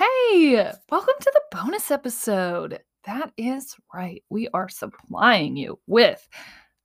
[0.00, 2.80] Hey, welcome to the bonus episode.
[3.04, 4.24] That is right.
[4.30, 6.26] We are supplying you with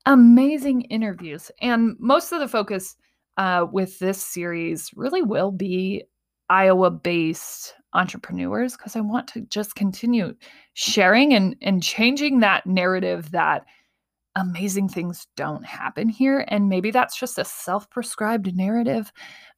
[0.05, 1.49] amazing interviews.
[1.62, 2.97] And most of the focus
[3.38, 6.04] uh, with this series really will be
[6.49, 10.36] Iowa based entrepreneurs because I want to just continue
[10.73, 13.63] sharing and, and changing that narrative that
[14.36, 16.43] amazing things don't happen here.
[16.50, 19.13] And maybe that's just a self prescribed narrative.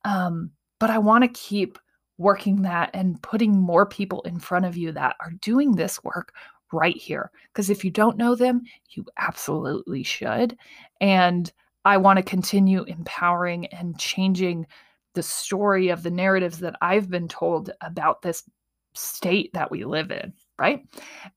[0.05, 1.79] Um, but I want to keep
[2.17, 6.33] working that and putting more people in front of you that are doing this work
[6.71, 7.31] right here.
[7.53, 10.57] Because if you don't know them, you absolutely should.
[10.99, 11.51] And
[11.85, 14.67] I want to continue empowering and changing
[15.13, 18.43] the story of the narratives that I've been told about this
[18.93, 20.85] state that we live in, right?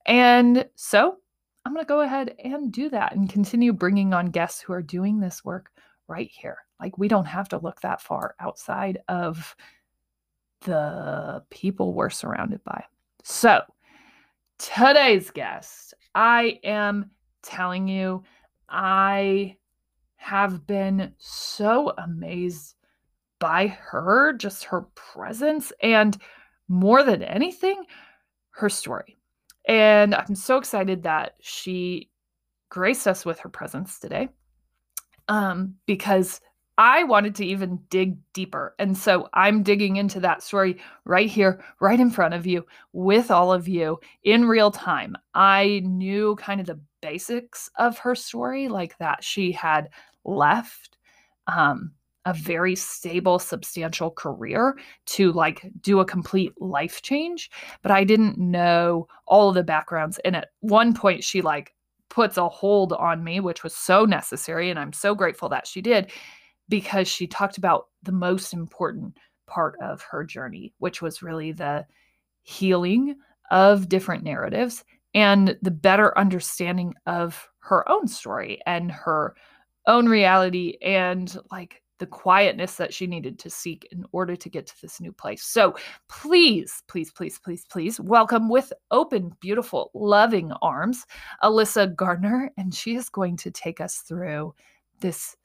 [0.07, 1.19] And so
[1.65, 4.83] I'm going to go ahead and do that and continue bringing on guests who are
[4.83, 5.71] doing this work
[6.09, 6.59] right here.
[6.81, 9.55] Like we don't have to look that far outside of
[10.63, 12.85] the people we're surrounded by.
[13.23, 13.63] So,
[14.59, 17.11] today's guest, I am
[17.43, 18.23] telling you,
[18.69, 19.57] I
[20.17, 22.75] have been so amazed
[23.39, 26.17] by her, just her presence, and
[26.69, 27.85] more than anything,
[28.51, 29.17] her story.
[29.67, 32.11] And I'm so excited that she
[32.69, 34.29] graced us with her presence today
[35.29, 36.41] um, because
[36.79, 38.75] I wanted to even dig deeper.
[38.79, 43.31] And so I'm digging into that story right here, right in front of you, with
[43.31, 45.17] all of you in real time.
[45.35, 49.91] I knew kind of the basics of her story, like that she had
[50.25, 50.97] left
[51.47, 51.93] um,
[52.25, 57.51] a very stable, substantial career to like do a complete life change.
[57.83, 60.19] But I didn't know all of the backgrounds.
[60.25, 61.75] And at one point, she like
[62.09, 64.71] puts a hold on me, which was so necessary.
[64.71, 66.11] And I'm so grateful that she did
[66.71, 71.85] because she talked about the most important part of her journey, which was really the
[72.43, 73.17] healing
[73.51, 79.35] of different narratives and the better understanding of her own story and her
[79.87, 84.67] own reality and like the quietness that she needed to seek in order to get
[84.67, 85.45] to this new place.
[85.45, 85.77] So
[86.09, 91.07] please, please, please, please, please welcome with open, beautiful, loving arms,
[91.43, 92.51] Alissa Gardner.
[92.57, 94.55] And she is going to take us through
[95.01, 95.37] this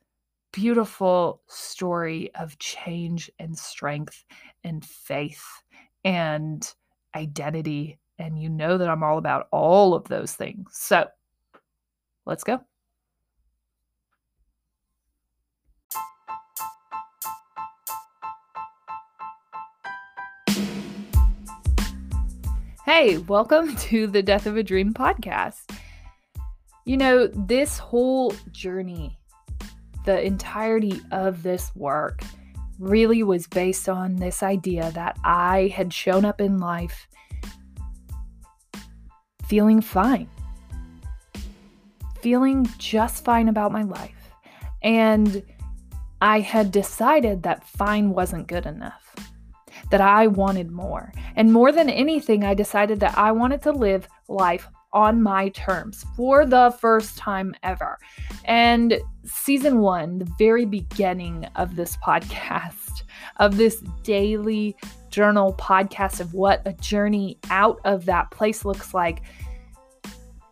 [0.52, 4.24] beautiful story of change and strength
[4.64, 5.44] and faith
[6.04, 6.74] and
[7.16, 8.00] identity.
[8.20, 10.70] And you know that I'm all about all of those things.
[10.74, 11.08] So
[12.26, 12.62] let's go.
[22.86, 25.76] Hey, welcome to the Death of a Dream podcast.
[26.86, 29.18] You know, this whole journey
[30.06, 32.22] the entirety of this work
[32.80, 37.08] really was based on this idea that I had shown up in life
[39.46, 40.28] feeling fine,
[42.22, 44.12] feeling just fine about my life.
[44.82, 45.44] And
[46.22, 49.16] I had decided that fine wasn't good enough,
[49.92, 51.14] that I wanted more.
[51.36, 56.06] And more than anything, I decided that I wanted to live life on my terms
[56.16, 58.00] for the first time ever.
[58.46, 63.04] And season one, the very beginning of this podcast,
[63.38, 64.76] of this daily
[65.10, 69.22] journal podcast of what a journey out of that place looks like.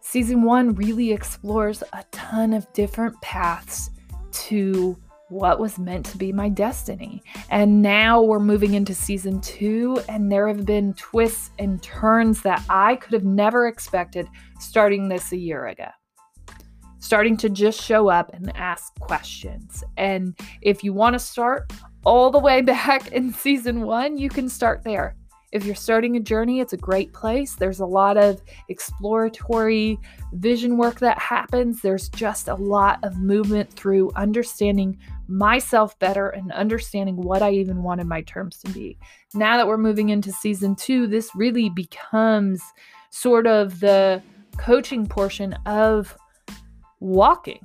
[0.01, 3.89] Season one really explores a ton of different paths
[4.31, 4.97] to
[5.29, 7.23] what was meant to be my destiny.
[7.49, 12.63] And now we're moving into season two, and there have been twists and turns that
[12.69, 14.27] I could have never expected
[14.59, 15.87] starting this a year ago.
[16.99, 19.83] Starting to just show up and ask questions.
[19.97, 21.71] And if you want to start
[22.05, 25.15] all the way back in season one, you can start there.
[25.53, 27.53] If you're starting a journey, it's a great place.
[27.53, 29.99] There's a lot of exploratory
[30.31, 31.79] vision work that happens.
[31.79, 34.97] There's just a lot of movement through understanding
[35.27, 38.97] myself better and understanding what I even wanted my terms to be.
[39.35, 42.63] Now that we're moving into season two, this really becomes
[43.11, 44.23] sort of the
[44.57, 46.17] coaching portion of
[46.99, 47.63] walking,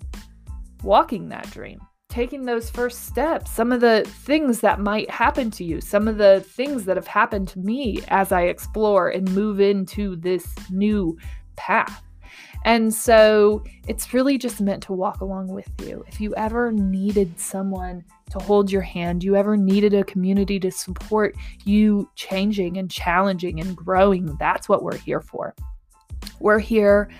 [0.82, 1.81] walking that dream
[2.19, 6.19] taking those first steps, some of the things that might happen to you, some of
[6.19, 11.17] the things that have happened to me as I explore and move into this new
[11.55, 12.03] path.
[12.65, 16.05] And so it's really just meant to walk along with you.
[16.09, 20.73] If you ever needed someone to hold your hand, you ever needed a community to
[20.73, 25.55] support you changing and challenging and growing, that's what we're here for.
[26.41, 27.11] We're here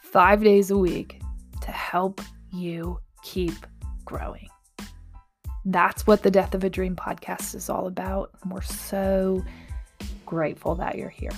[0.00, 1.20] five days a week
[1.62, 2.20] to help
[2.52, 3.66] you keep
[4.04, 4.48] growing.
[5.64, 8.30] That's what the Death of a Dream podcast is all about.
[8.42, 9.44] And we're so
[10.26, 11.30] grateful that you're here.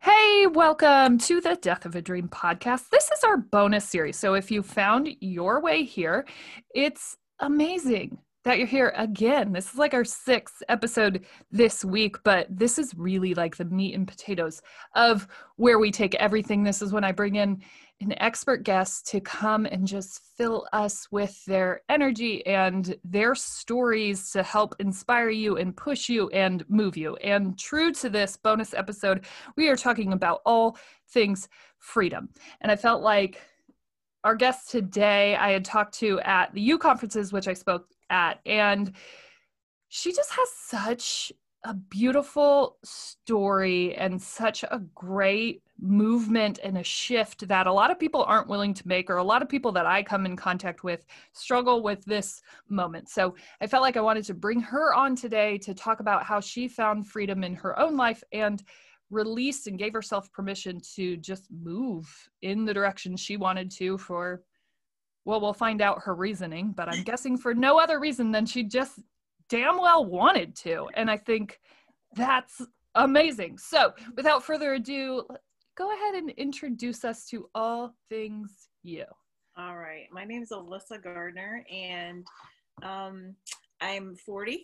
[0.00, 2.88] Hey, welcome to the Death of a Dream podcast.
[2.90, 4.16] This is our bonus series.
[4.16, 6.26] So if you found your way here,
[6.74, 9.50] it's amazing that you're here again.
[9.50, 13.96] This is like our sixth episode this week, but this is really like the meat
[13.96, 14.62] and potatoes
[14.94, 15.26] of
[15.56, 16.62] where we take everything.
[16.62, 17.60] This is when I bring in
[18.00, 24.30] an expert guest to come and just fill us with their energy and their stories
[24.30, 27.16] to help inspire you and push you and move you.
[27.16, 29.24] And true to this bonus episode,
[29.56, 30.78] we are talking about all
[31.08, 31.48] things
[31.80, 32.28] freedom.
[32.60, 33.40] And I felt like
[34.22, 38.40] our guest today I had talked to at the U conferences, which I spoke at.
[38.46, 38.92] And
[39.88, 41.32] she just has such
[41.64, 47.98] a beautiful story and such a great movement and a shift that a lot of
[47.98, 50.84] people aren't willing to make, or a lot of people that I come in contact
[50.84, 53.08] with struggle with this moment.
[53.08, 56.40] So I felt like I wanted to bring her on today to talk about how
[56.40, 58.62] she found freedom in her own life and
[59.10, 62.08] released and gave herself permission to just move
[62.42, 64.42] in the direction she wanted to for
[65.26, 68.62] well, we'll find out her reasoning, but I'm guessing for no other reason than she
[68.62, 69.00] just
[69.48, 70.88] damn well wanted to.
[70.94, 71.58] And I think
[72.14, 72.62] that's
[72.94, 73.58] amazing.
[73.58, 75.26] So, without further ado,
[75.76, 79.04] go ahead and introduce us to all things you.
[79.58, 80.06] All right.
[80.12, 82.24] My name is Alissa Gardner, and
[82.84, 83.34] um,
[83.80, 84.62] I'm 40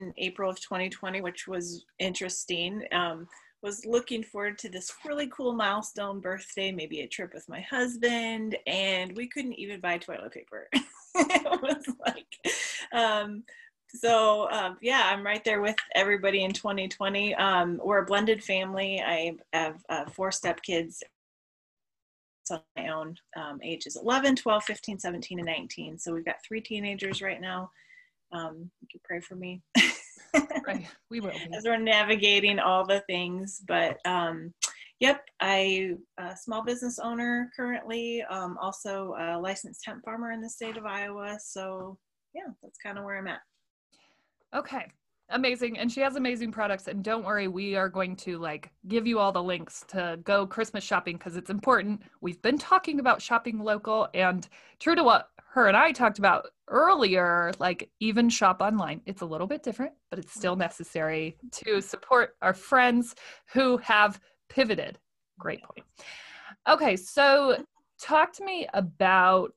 [0.00, 2.82] in April of 2020, which was interesting.
[2.90, 3.28] Um,
[3.62, 8.56] was looking forward to this really cool milestone birthday, maybe a trip with my husband,
[8.66, 10.68] and we couldn't even buy toilet paper.
[10.72, 12.56] it was like,
[12.92, 13.42] um,
[13.88, 17.34] so um, yeah, I'm right there with everybody in 2020.
[17.34, 19.00] Um, we're a blended family.
[19.00, 21.02] I have uh, four step kids
[22.50, 26.60] on my own um, ages 11 12 15 17 and 19 so we've got three
[26.60, 27.70] teenagers right now
[28.32, 29.62] um, you can pray for me
[30.66, 30.86] right.
[31.10, 31.32] We will.
[31.54, 33.62] As we're navigating all the things.
[33.66, 34.52] But um,
[35.00, 40.50] yep, I a small business owner currently, um, also a licensed hemp farmer in the
[40.50, 41.38] state of Iowa.
[41.42, 41.98] So
[42.34, 43.40] yeah, that's kind of where I'm at.
[44.54, 44.86] Okay.
[45.30, 45.76] Amazing.
[45.78, 46.86] And she has amazing products.
[46.86, 50.46] And don't worry, we are going to like give you all the links to go
[50.46, 52.02] Christmas shopping because it's important.
[52.20, 54.48] We've been talking about shopping local and
[54.78, 59.00] true to what her and I talked about earlier, like even shop online.
[59.06, 63.14] It's a little bit different, but it's still necessary to support our friends
[63.54, 64.20] who have
[64.50, 64.98] pivoted.
[65.38, 65.86] Great point.
[66.68, 67.64] Okay, so
[67.98, 69.54] talk to me about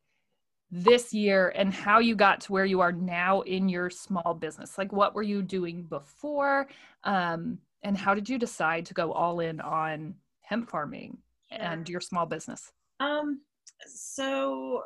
[0.72, 4.78] this year and how you got to where you are now in your small business.
[4.78, 6.68] Like, what were you doing before?
[7.04, 11.18] Um, and how did you decide to go all in on hemp farming
[11.52, 12.72] and your small business?
[13.02, 13.42] Um,
[13.86, 14.84] so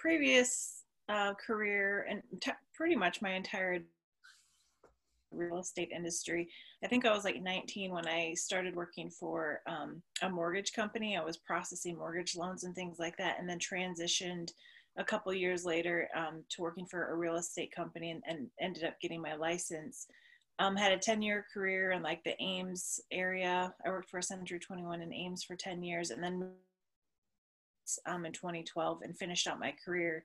[0.00, 3.80] previous uh, career and t- pretty much my entire
[5.32, 6.48] real estate industry.
[6.82, 11.16] I think I was like 19 when I started working for um, a mortgage company.
[11.16, 14.50] I was processing mortgage loans and things like that, and then transitioned
[14.96, 18.84] a couple years later um, to working for a real estate company and, and ended
[18.84, 20.06] up getting my license.
[20.58, 23.72] Um, had a 10 year career in like the Ames area.
[23.86, 26.50] I worked for Century 21 in Ames for 10 years and then
[28.06, 30.24] um, in 2012 and finished out my career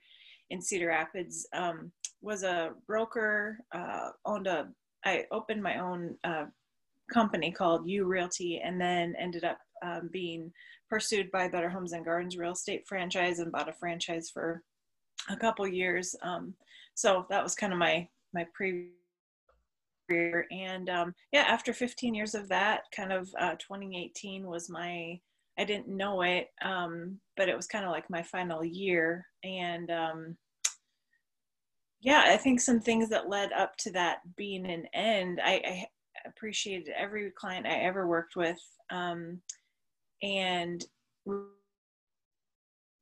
[0.50, 1.48] in Cedar Rapids.
[1.54, 1.92] Um,
[2.22, 4.68] was a broker, uh, owned a,
[5.06, 6.46] I opened my own uh,
[7.14, 10.52] company called U Realty and then ended up um, being
[10.90, 14.64] pursued by Better Homes and Gardens real estate franchise and bought a franchise for
[15.30, 16.16] a couple years.
[16.24, 16.54] Um,
[16.96, 18.92] so that was kind of my, my previous
[20.10, 20.48] career.
[20.52, 25.20] And um, yeah, after 15 years of that, kind of uh, 2018 was my
[25.58, 29.26] I didn't know it, um, but it was kind of like my final year.
[29.44, 30.38] And um,
[32.02, 35.86] yeah, I think some things that led up to that being an end, I, I
[36.28, 38.60] appreciated every client I ever worked with.
[38.92, 39.42] Um,
[40.22, 40.84] and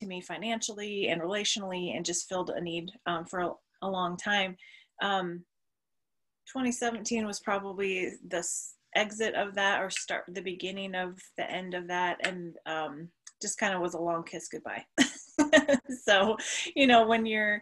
[0.04, 4.18] to me financially and relationally and just filled a need um, for a, a, long
[4.18, 4.56] time.
[5.02, 5.44] Um,
[6.48, 8.46] 2017 was probably the
[8.96, 13.10] exit of that or start the beginning of the end of that and um,
[13.44, 14.84] just kind of was a long kiss goodbye.
[16.04, 16.38] So
[16.76, 17.62] you know when you're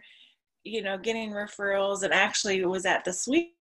[0.64, 3.54] you know getting referrals and actually was at the sweet,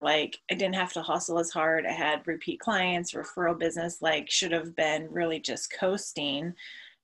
[0.00, 1.86] like i didn't have to hustle as hard.
[1.86, 6.52] I had repeat clients referral business like should have been really just coasting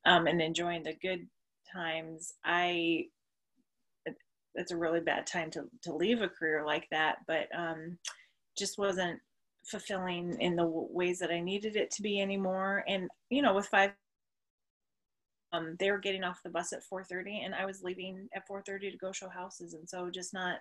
[0.06, 1.26] um, and enjoying the good
[1.72, 2.34] times.
[2.44, 3.06] I
[4.56, 7.98] it's a really bad time to, to leave a career like that but um,
[8.56, 9.18] just wasn't
[9.66, 12.84] fulfilling in the ways that I needed it to be anymore.
[12.88, 13.92] And, you know, with five
[15.54, 18.90] um, they were getting off the bus at 4.30 and i was leaving at 4.30
[18.90, 19.74] to go show houses.
[19.74, 20.58] And so just not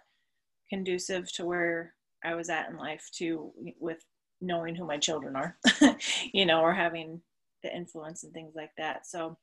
[0.69, 1.93] conducive to where
[2.24, 4.05] i was at in life to with
[4.39, 5.57] knowing who my children are
[6.33, 7.22] you know or having
[7.63, 9.07] the influence and things like that.
[9.07, 9.38] So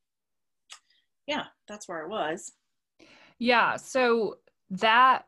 [1.26, 2.52] yeah that's where i was.
[3.38, 4.38] Yeah so
[4.70, 5.24] that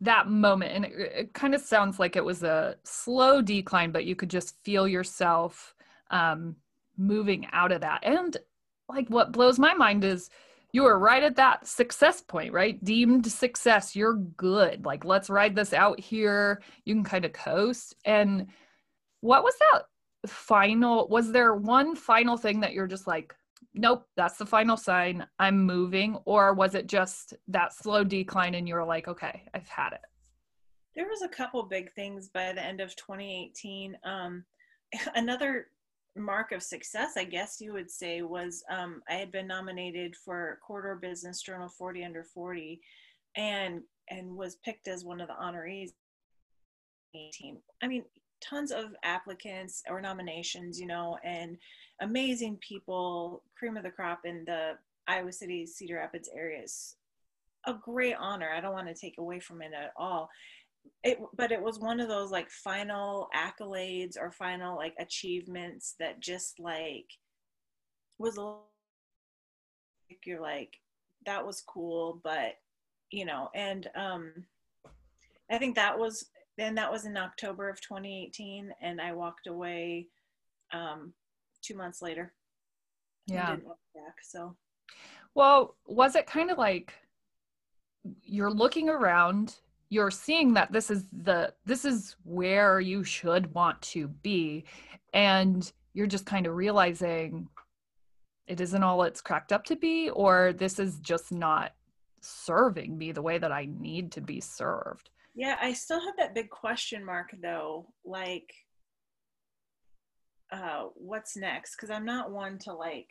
[0.00, 4.04] that moment and it, it kind of sounds like it was a slow decline but
[4.04, 5.74] you could just feel yourself
[6.10, 6.54] um
[6.98, 8.36] moving out of that and
[8.88, 10.30] like what blows my mind is
[10.76, 12.82] you were right at that success point, right?
[12.84, 13.96] Deemed success.
[13.96, 14.84] You're good.
[14.84, 16.60] Like, let's ride this out here.
[16.84, 17.94] You can kind of coast.
[18.04, 18.48] And
[19.22, 19.84] what was that
[20.28, 21.08] final?
[21.08, 23.34] Was there one final thing that you're just like,
[23.76, 25.26] nope, that's the final sign.
[25.38, 26.16] I'm moving.
[26.24, 30.00] Or was it just that slow decline and you're like, okay, I've had it?
[30.94, 33.96] There was a couple big things by the end of 2018.
[34.04, 34.44] Um,
[35.14, 35.66] another
[36.16, 40.58] mark of success, I guess you would say, was um, I had been nominated for
[40.66, 42.80] Corridor Business Journal 40 Under 40,
[43.36, 45.90] and and was picked as one of the honorees.
[47.32, 47.56] Team.
[47.82, 48.04] I mean,
[48.48, 51.56] tons of applicants or nominations, you know, and
[52.00, 54.72] amazing people, cream of the crop in the
[55.06, 56.96] Iowa City, Cedar Rapids areas.
[57.66, 58.50] A great honor.
[58.50, 60.28] I don't want to take away from it at all
[61.02, 66.20] it but it was one of those like final accolades or final like achievements that
[66.20, 67.06] just like
[68.18, 68.60] was like
[70.24, 70.74] you're like
[71.24, 72.54] that was cool but
[73.10, 74.32] you know and um
[75.50, 76.26] i think that was
[76.58, 80.06] then that was in october of 2018 and i walked away
[80.72, 81.12] um
[81.66, 82.32] two months later.
[83.26, 83.56] Yeah.
[83.56, 84.54] back, so.
[85.34, 86.94] Well was it kind of like
[88.22, 89.56] you're looking around
[89.88, 94.64] you're seeing that this is the this is where you should want to be
[95.12, 97.48] and you're just kind of realizing
[98.46, 101.72] it isn't all it's cracked up to be or this is just not
[102.20, 105.10] serving me the way that I need to be served.
[105.36, 108.50] Yeah, I still have that big question mark though, like
[110.50, 113.10] uh what's next cuz I'm not one to like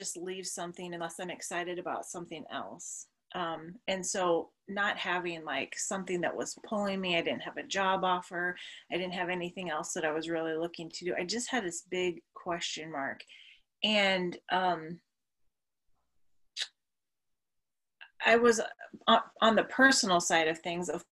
[0.00, 3.06] just leave something unless I'm excited about something else.
[3.34, 7.62] Um, and so not having like something that was pulling me, I didn't have a
[7.62, 8.56] job offer,
[8.92, 11.14] I didn't have anything else that I was really looking to do.
[11.18, 13.20] I just had this big question mark.
[13.82, 15.00] And um,
[18.24, 18.60] I was
[19.06, 21.04] on, on the personal side of things, of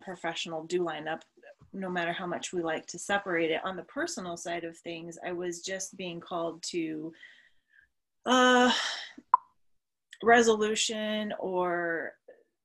[0.00, 1.24] professional do line up
[1.72, 5.18] no matter how much we like to separate it on the personal side of things
[5.26, 7.10] i was just being called to
[8.26, 8.70] uh
[10.22, 12.12] resolution or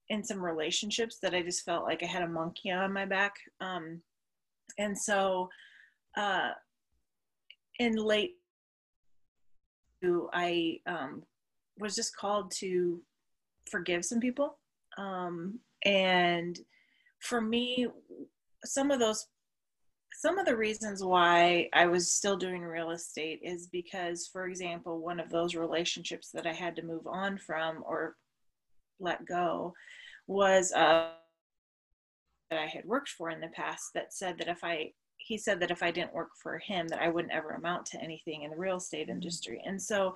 [0.10, 3.36] in some relationships that I just felt like I had a monkey on my back.
[3.62, 4.02] Um,
[4.78, 5.50] and so
[6.18, 6.52] uh,
[7.80, 8.36] in late,
[10.34, 11.24] I um,
[11.80, 13.02] was just called to
[13.70, 14.58] forgive some people.
[14.98, 16.60] Um, and
[17.20, 17.88] for me,
[18.66, 19.28] some of those
[20.20, 25.00] some of the reasons why I was still doing real estate is because, for example,
[25.00, 28.18] one of those relationships that I had to move on from or
[29.00, 29.74] let go
[30.28, 31.12] was uh,
[32.50, 35.60] that I had worked for in the past that said that if I he said
[35.60, 38.52] that if I didn't work for him that I wouldn't ever amount to anything in
[38.52, 39.12] the real estate mm-hmm.
[39.12, 39.62] industry.
[39.66, 40.16] And so,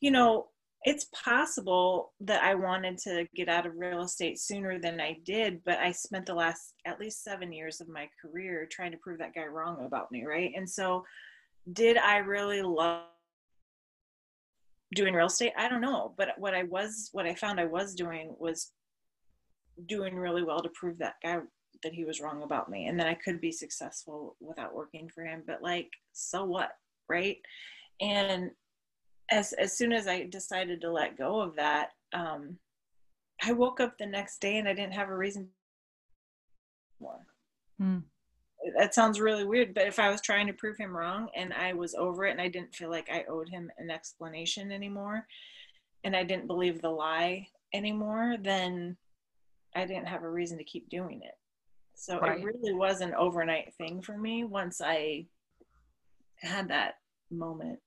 [0.00, 0.48] you know,
[0.84, 5.62] it's possible that I wanted to get out of real estate sooner than I did,
[5.64, 9.18] but I spent the last at least seven years of my career trying to prove
[9.18, 10.52] that guy wrong about me, right?
[10.54, 11.04] And so,
[11.72, 13.04] did I really love
[14.94, 15.54] doing real estate?
[15.56, 18.72] I don't know, but what I was, what I found I was doing was
[19.86, 21.38] doing really well to prove that guy
[21.82, 25.24] that he was wrong about me, and then I could be successful without working for
[25.24, 25.44] him.
[25.46, 26.72] But like, so what,
[27.08, 27.38] right?
[28.02, 28.50] And
[29.30, 32.58] as as soon as I decided to let go of that, um,
[33.42, 35.48] I woke up the next day and I didn't have a reason
[37.00, 37.26] more.
[37.78, 37.98] Hmm.
[38.78, 41.74] That sounds really weird, but if I was trying to prove him wrong and I
[41.74, 45.26] was over it and I didn't feel like I owed him an explanation anymore,
[46.02, 48.96] and I didn't believe the lie anymore, then
[49.76, 51.34] I didn't have a reason to keep doing it.
[51.94, 52.38] So right.
[52.38, 55.26] it really was an overnight thing for me once I
[56.40, 56.94] had that
[57.30, 57.80] moment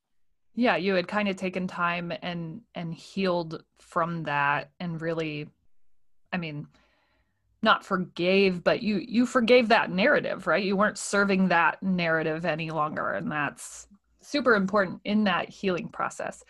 [0.57, 5.47] yeah you had kind of taken time and and healed from that and really
[6.33, 6.67] i mean
[7.61, 10.63] not forgave but you you forgave that narrative right?
[10.63, 13.87] You weren't serving that narrative any longer and that's
[14.21, 16.43] super important in that healing process.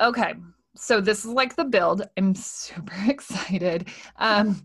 [0.00, 0.34] Okay
[0.76, 2.02] so this is like the build.
[2.16, 3.88] I'm super excited.
[4.16, 4.64] Um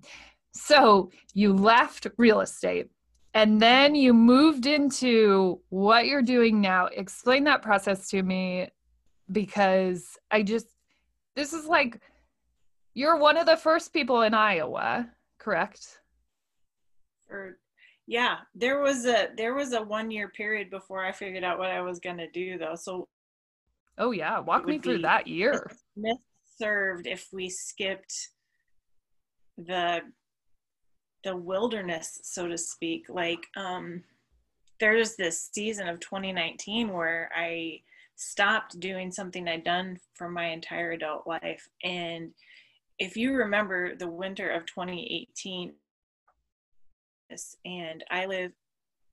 [0.53, 2.89] so you left real estate
[3.34, 6.86] and then you moved into what you're doing now.
[6.88, 8.70] Explain that process to me
[9.32, 10.68] because I just,
[11.36, 12.00] this is like,
[12.94, 15.10] you're one of the first people in Iowa,
[15.40, 16.00] correct?
[17.30, 17.58] Or
[18.06, 21.72] yeah, there was a there was a one year period before I figured out what
[21.72, 22.75] I was gonna do though.
[22.75, 23.08] So
[23.98, 25.72] Oh yeah, walk me through that year.
[26.58, 28.30] Served if we skipped
[29.58, 30.02] the
[31.24, 33.06] the wilderness, so to speak.
[33.10, 34.03] Like um
[34.80, 37.80] there's this season of 2019 where I
[38.15, 41.68] stopped doing something I'd done for my entire adult life.
[41.84, 42.32] And
[43.00, 45.74] if you remember the winter of 2018,
[47.65, 48.51] and I live,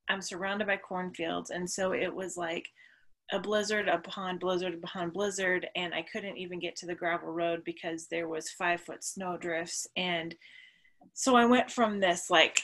[0.08, 1.50] I'm surrounded by cornfields.
[1.50, 2.68] And so it was like
[3.32, 5.66] a blizzard upon blizzard upon blizzard.
[5.76, 9.38] And I couldn't even get to the gravel road because there was five foot snow
[9.38, 9.86] drifts.
[9.96, 10.34] And
[11.14, 12.60] so I went from this like,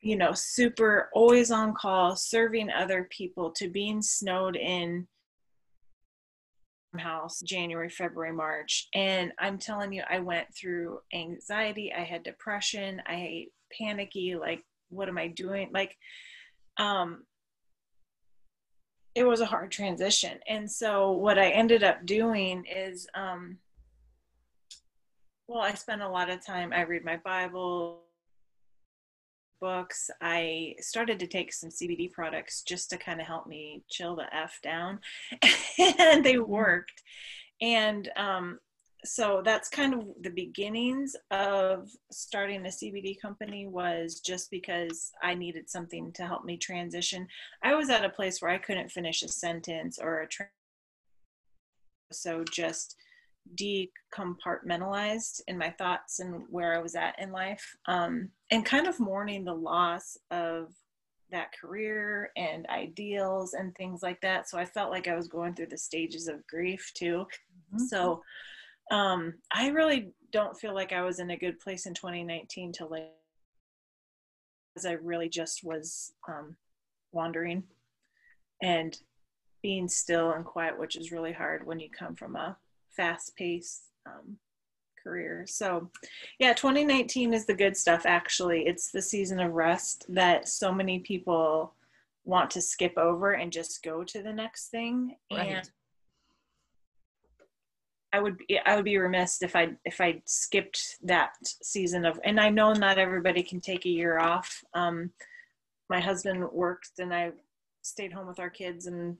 [0.00, 5.06] you know, super always on call, serving other people to being snowed in
[6.98, 8.88] house January, February, March.
[8.94, 15.08] And I'm telling you, I went through anxiety, I had depression, I panicky, like, what
[15.08, 15.70] am I doing?
[15.72, 15.96] Like,
[16.78, 17.24] um,
[19.14, 20.38] it was a hard transition.
[20.48, 23.58] And so what I ended up doing is, um,
[25.48, 28.04] well, I spent a lot of time, I read my Bible,
[29.64, 30.10] books.
[30.20, 34.26] I started to take some CBD products just to kind of help me chill the
[34.34, 35.00] F down,
[35.78, 36.50] and they mm-hmm.
[36.50, 37.02] worked.
[37.62, 38.58] And um,
[39.04, 45.34] so that's kind of the beginnings of starting a CBD company was just because I
[45.34, 47.26] needed something to help me transition.
[47.62, 50.48] I was at a place where I couldn't finish a sentence or a tra-
[52.12, 52.96] so just
[53.54, 59.00] decompartmentalized in my thoughts and where I was at in life, um, and kind of
[59.00, 60.72] mourning the loss of
[61.30, 64.48] that career and ideals and things like that.
[64.48, 67.26] So I felt like I was going through the stages of grief too.
[67.74, 67.84] Mm-hmm.
[67.86, 68.22] So
[68.90, 72.86] um, I really don't feel like I was in a good place in 2019 to
[72.86, 73.10] like,
[74.76, 76.56] as I really just was um,
[77.12, 77.64] wandering
[78.62, 78.96] and
[79.62, 82.56] being still and quiet, which is really hard when you come from a
[82.96, 84.36] fast paced um,
[85.02, 85.44] career.
[85.48, 85.90] So,
[86.38, 88.66] yeah, 2019 is the good stuff, actually.
[88.66, 91.74] It's the season of rest that so many people
[92.24, 95.16] want to skip over and just go to the next thing.
[95.30, 95.48] Right.
[95.48, 95.70] And
[98.14, 102.20] I would be, I would be remiss if I if I skipped that season of
[102.22, 104.62] and I know not everybody can take a year off.
[104.72, 105.10] Um,
[105.90, 107.32] my husband worked and I
[107.82, 109.16] stayed home with our kids and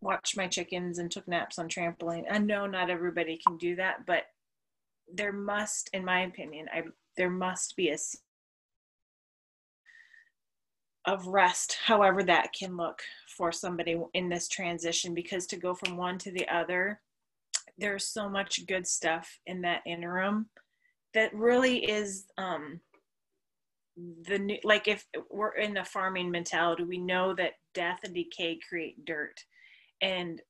[0.00, 2.24] watched my chickens and took naps on trampoline.
[2.30, 4.24] I know not everybody can do that, but
[5.12, 6.84] there must, in my opinion, I
[7.16, 7.96] there must be a
[11.04, 13.00] of rest, however that can look
[13.36, 17.00] for somebody in this transition, because to go from one to the other,
[17.78, 20.48] there's so much good stuff in that interim
[21.14, 22.80] that really is um,
[24.26, 28.58] the new like if we're in a farming mentality we know that death and decay
[28.68, 29.44] create dirt
[30.02, 30.40] and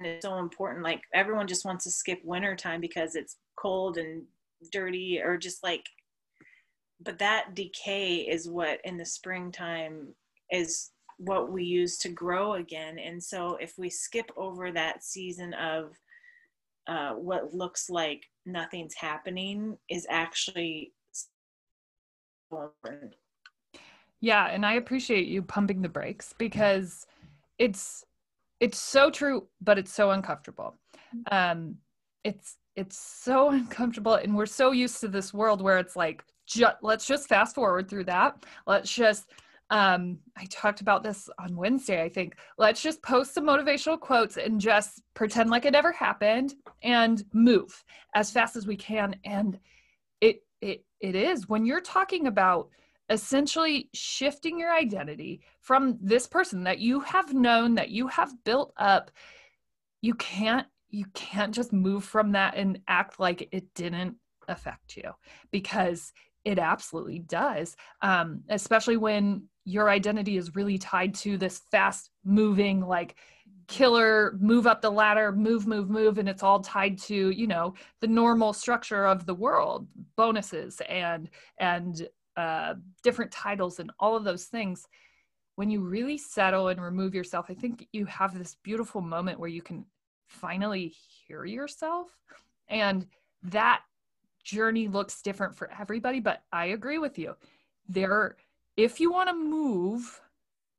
[0.00, 4.22] it's so important like everyone just wants to skip winter time because it's cold and
[4.72, 5.84] dirty or just like
[7.00, 10.14] but that decay is what in the springtime
[10.50, 12.98] is what we use to grow again.
[12.98, 15.92] And so if we skip over that season of
[16.86, 20.92] uh, what looks like nothing's happening is actually
[24.22, 27.06] yeah and i appreciate you pumping the brakes because
[27.58, 28.04] it's
[28.60, 30.76] it's so true but it's so uncomfortable.
[31.30, 31.76] Um
[32.24, 36.24] it's it's so uncomfortable and we're so used to this world where it's like
[36.82, 38.44] let's just fast forward through that.
[38.66, 39.30] Let's just
[39.70, 42.36] um i talked about this on wednesday i think.
[42.56, 47.84] Let's just post some motivational quotes and just pretend like it never happened and move
[48.14, 49.16] as fast as we can.
[49.24, 49.58] And
[50.20, 51.48] it it it is.
[51.48, 52.70] When you're talking about
[53.08, 58.72] essentially shifting your identity from this person that you have known that you have built
[58.76, 59.10] up.
[60.02, 64.16] You can't you can't just move from that and act like it didn't
[64.48, 65.10] affect you
[65.50, 66.12] because
[66.44, 72.80] it absolutely does um, especially when your identity is really tied to this fast moving
[72.80, 73.16] like
[73.66, 77.74] killer move up the ladder move move move and it's all tied to you know
[78.00, 84.24] the normal structure of the world bonuses and and uh, different titles and all of
[84.24, 84.86] those things
[85.56, 89.50] when you really settle and remove yourself i think you have this beautiful moment where
[89.50, 89.84] you can
[90.28, 90.94] finally
[91.26, 92.10] hear yourself.
[92.68, 93.06] And
[93.44, 93.82] that
[94.44, 97.34] journey looks different for everybody but i agree with you.
[97.88, 98.36] There
[98.76, 100.20] if you want to move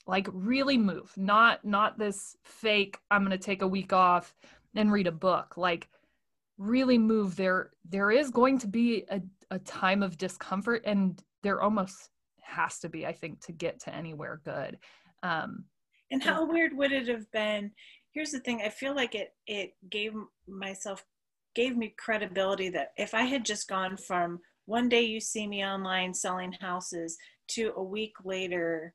[0.08, 4.34] like really move not not this fake i'm going to take a week off
[4.76, 5.88] and read a book like
[6.58, 11.62] really move there there is going to be a, a time of discomfort and there
[11.62, 12.10] almost
[12.42, 14.78] has to be i think to get to anywhere good.
[15.24, 15.66] Um
[16.12, 17.72] and how weird would it have been?
[18.12, 20.14] Here's the thing i feel like it it gave
[20.48, 21.04] myself
[21.56, 25.66] gave me credibility that if i had just gone from one day you see me
[25.66, 28.94] online selling houses to a week later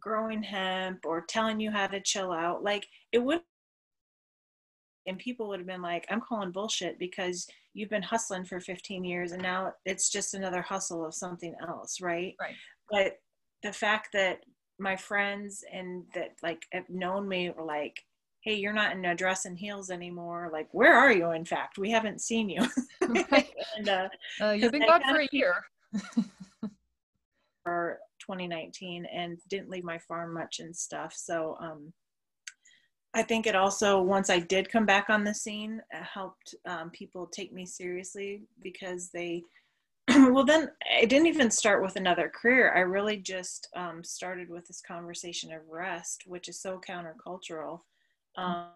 [0.00, 3.40] growing hemp or telling you how to chill out like it would
[5.06, 9.04] and people would have been like i'm calling bullshit because you've been hustling for 15
[9.04, 12.34] years and now it's just another hustle of something else right?
[12.40, 12.54] Right.
[12.90, 13.18] But
[13.62, 14.40] the fact that
[14.78, 18.00] my friends and that like have known me were like
[18.42, 20.50] hey you're not in a dress and heels anymore.
[20.52, 21.78] Like where are you in fact?
[21.78, 22.66] We haven't seen you.
[23.76, 24.08] And, uh,
[24.40, 25.54] uh, you've been gone for a year.
[27.64, 31.14] For 2019 and didn't leave my farm much and stuff.
[31.16, 31.92] So um,
[33.14, 37.26] I think it also, once I did come back on the scene, helped um, people
[37.26, 39.42] take me seriously because they,
[40.08, 42.72] well, then I didn't even start with another career.
[42.74, 47.80] I really just um, started with this conversation of rest, which is so countercultural.
[48.36, 48.66] Um,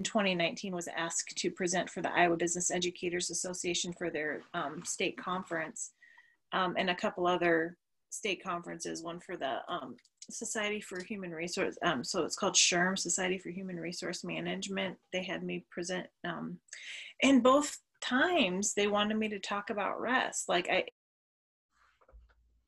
[0.00, 4.82] in 2019 was asked to present for the Iowa Business Educators Association for their um,
[4.84, 5.92] state conference
[6.52, 7.76] um, and a couple other
[8.10, 9.96] state conferences, one for the um,
[10.28, 14.96] Society for Human Resource, um, so it's called SHRM, Society for Human Resource Management.
[15.12, 16.58] They had me present, um,
[17.22, 20.48] and both times they wanted me to talk about rest.
[20.48, 20.84] Like I,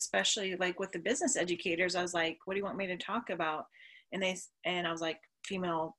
[0.00, 2.96] especially like with the business educators, I was like, "What do you want me to
[2.96, 3.66] talk about?"
[4.12, 5.96] And they and I was like, "Female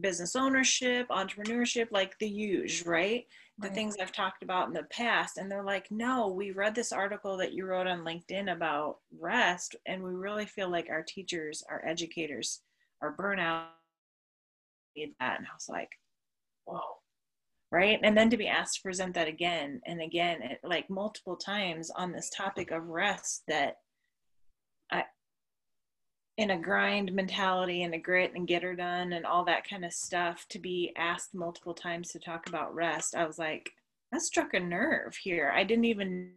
[0.00, 3.26] business ownership, entrepreneurship, like the huge, right?
[3.58, 3.74] The right.
[3.74, 5.38] things I've talked about in the past.
[5.38, 9.76] And they're like, no, we read this article that you wrote on LinkedIn about rest,
[9.86, 12.60] and we really feel like our teachers, our educators
[13.00, 13.68] are burnout.
[14.96, 15.38] Need that.
[15.38, 15.90] And I was like,
[16.66, 16.80] whoa.
[17.72, 17.98] Right.
[18.02, 22.12] And then to be asked to present that again and again, like multiple times on
[22.12, 23.78] this topic of rest that
[26.36, 29.84] in a grind mentality and a grit and get her done and all that kind
[29.84, 33.70] of stuff to be asked multiple times to talk about rest i was like
[34.12, 35.52] that struck a nerve here.
[35.52, 36.30] I didn't even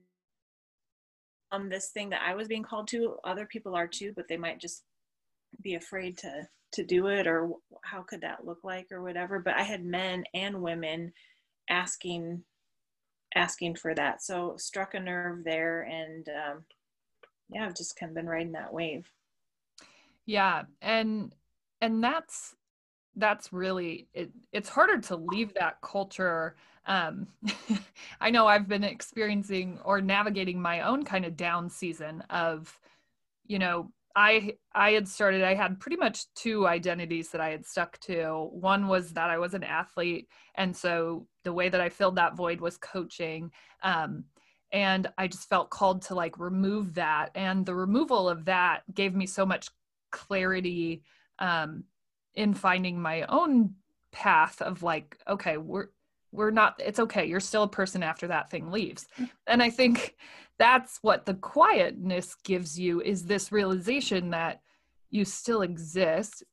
[1.52, 4.38] um this thing that i was being called to other people are too but they
[4.38, 4.84] might just
[5.62, 7.52] be afraid to to do it or
[7.84, 11.12] how could that look like or whatever but i had men and women
[11.70, 12.44] asking
[13.36, 14.24] asking for that.
[14.24, 16.64] So struck a nerve there and um
[17.50, 19.08] yeah i've just kind of been riding that wave
[20.30, 21.34] yeah and
[21.82, 22.56] and that's
[23.16, 27.26] that's really it, it's harder to leave that culture um
[28.22, 32.80] i know i've been experiencing or navigating my own kind of down season of
[33.48, 37.66] you know i i had started i had pretty much two identities that i had
[37.66, 38.50] stuck to.
[38.52, 42.38] One was that i was an athlete and so the way that i filled that
[42.38, 43.50] void was coaching
[43.82, 44.26] um
[44.72, 49.16] and i just felt called to like remove that and the removal of that gave
[49.16, 49.70] me so much
[50.12, 51.04] clarity
[51.40, 51.84] um,
[52.36, 53.76] in finding my own
[54.12, 55.88] path of like, okay, we're
[56.32, 59.08] we're not it's okay you're still a person after that thing leaves.
[59.20, 59.30] Mm.
[59.48, 60.16] and i think
[60.60, 64.62] that's what the quietness gives you is this realization that
[65.10, 66.44] you still exist.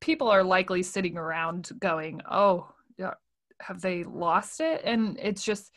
[0.00, 2.68] People are likely sitting around going oh
[3.60, 4.82] have they lost it?
[4.84, 5.72] And it's just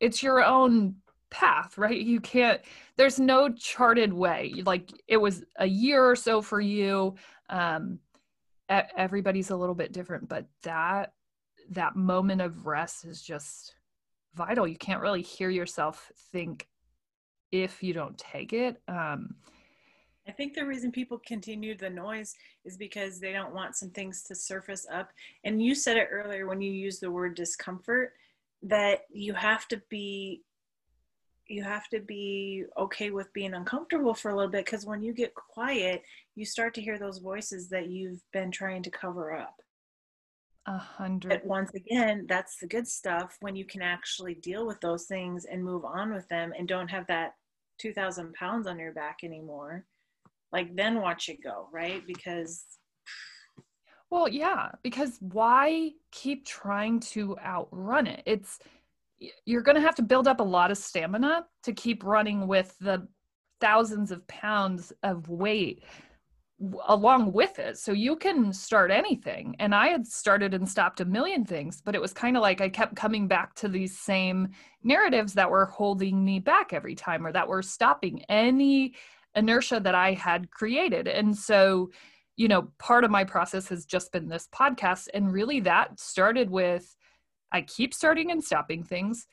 [0.00, 0.96] it's your own
[1.30, 2.00] path, right?
[2.00, 2.60] You can't,
[2.96, 4.52] there's no charted way.
[4.64, 7.14] Like it was a year or so for you.
[7.48, 7.98] Um,
[8.68, 11.12] everybody's a little bit different, but that,
[11.70, 13.74] that moment of rest is just
[14.34, 14.66] vital.
[14.66, 16.68] You can't really hear yourself think
[17.52, 18.80] if you don't take it.
[18.88, 19.34] Um,
[20.28, 24.22] I think the reason people continue the noise is because they don't want some things
[24.24, 25.10] to surface up.
[25.44, 28.12] And you said it earlier when you used the word discomfort
[28.62, 30.42] that you have to be
[31.50, 35.12] you have to be okay with being uncomfortable for a little bit because when you
[35.12, 36.02] get quiet
[36.36, 39.56] you start to hear those voices that you've been trying to cover up.
[40.66, 44.80] A hundred but once again that's the good stuff when you can actually deal with
[44.80, 47.34] those things and move on with them and don't have that
[47.78, 49.86] 2000 pounds on your back anymore
[50.52, 52.06] like then watch it go right?
[52.06, 52.64] Because
[54.10, 58.22] well yeah because why keep trying to outrun it?
[58.26, 58.58] It's
[59.44, 62.76] you're going to have to build up a lot of stamina to keep running with
[62.80, 63.06] the
[63.60, 65.84] thousands of pounds of weight
[66.88, 67.78] along with it.
[67.78, 69.56] So you can start anything.
[69.58, 72.60] And I had started and stopped a million things, but it was kind of like
[72.60, 74.48] I kept coming back to these same
[74.82, 78.94] narratives that were holding me back every time or that were stopping any
[79.34, 81.08] inertia that I had created.
[81.08, 81.90] And so,
[82.36, 85.08] you know, part of my process has just been this podcast.
[85.14, 86.94] And really that started with
[87.52, 89.26] I keep starting and stopping things.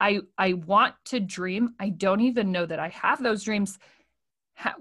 [0.00, 1.74] I I want to dream.
[1.78, 3.78] I don't even know that I have those dreams.
[4.54, 4.74] How,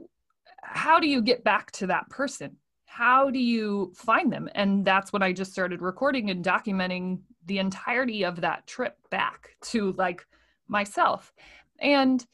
[0.64, 2.58] how do you get back to that person?
[2.86, 4.50] How do you find them?
[4.54, 9.56] And that's when I just started recording and documenting the entirety of that trip back
[9.62, 10.26] to like
[10.68, 11.32] myself.
[11.80, 12.26] And,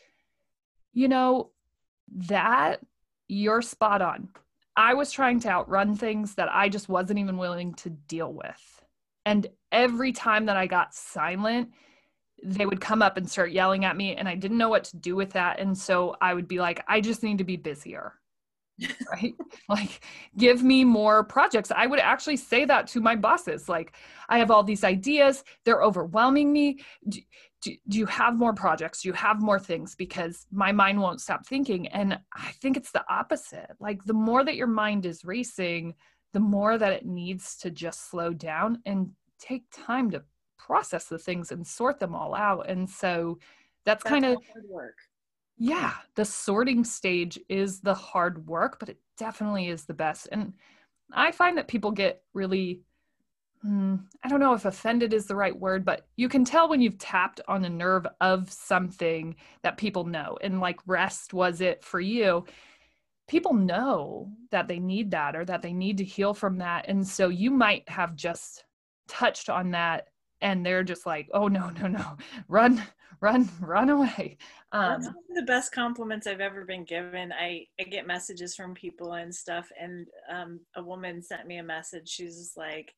[0.93, 1.52] you know,
[2.12, 2.80] that
[3.28, 4.30] you're spot on.
[4.76, 8.76] I was trying to outrun things that I just wasn't even willing to deal with.
[9.27, 11.71] And every time that I got silent,
[12.41, 14.97] they would come up and start yelling at me and I didn't know what to
[14.97, 18.13] do with that and so I would be like I just need to be busier.
[19.11, 19.33] right?
[19.67, 20.01] like
[20.37, 21.71] give me more projects.
[21.71, 23.97] I would actually say that to my bosses like
[24.29, 26.79] I have all these ideas, they're overwhelming me.
[27.09, 27.19] Do,
[27.63, 29.01] do, do you have more projects?
[29.01, 32.91] Do you have more things because my mind won't stop thinking and I think it's
[32.91, 33.71] the opposite.
[33.81, 35.95] Like the more that your mind is racing,
[36.38, 40.21] the more that it needs to just slow down and take time to
[40.56, 42.69] process the things and sort them all out.
[42.69, 43.39] And so
[43.86, 44.38] that's, that's kind of
[44.69, 45.00] work.
[45.58, 50.28] Yeah, the sorting stage is the hard work, but it definitely is the best.
[50.32, 50.54] And
[51.12, 52.82] I find that people get really
[53.63, 56.82] hmm, I don't know if offended is the right word, but you can tell when
[56.82, 60.38] you've tapped on a nerve of something that people know.
[60.39, 62.45] And like rest was it for you.
[63.27, 66.85] People know that they need that or that they need to heal from that.
[66.87, 68.63] And so you might have just
[69.07, 70.07] touched on that
[70.41, 72.81] and they're just like oh no no no run
[73.21, 74.37] run run away.
[74.71, 77.31] Um, that's one of the best compliments i've ever been given.
[77.31, 81.63] I, I get messages from people and stuff and um, a woman sent me a
[81.63, 82.09] message.
[82.09, 82.93] She's like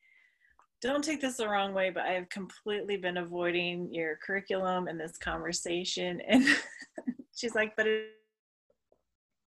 [0.81, 4.99] don't take this the wrong way but i have completely been avoiding your curriculum and
[4.99, 6.21] this conversation.
[6.27, 6.45] And
[7.35, 8.18] she's like but it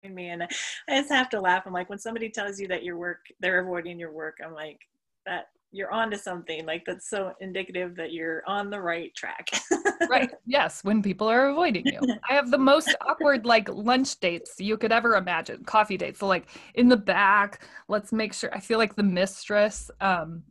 [0.08, 0.48] me and I
[0.88, 1.64] just have to laugh.
[1.66, 4.78] I'm like, when somebody tells you that your work, they're avoiding your work, I'm like,
[5.26, 6.64] that you're on to something.
[6.66, 9.48] Like that's so indicative that you're on the right track.
[10.08, 10.30] Right.
[10.46, 12.00] Yes when people are avoiding you.
[12.28, 16.18] I have the most awkward like lunch dates you could ever imagine coffee dates.
[16.18, 20.42] So like in the back let's make sure i feel like the mistress um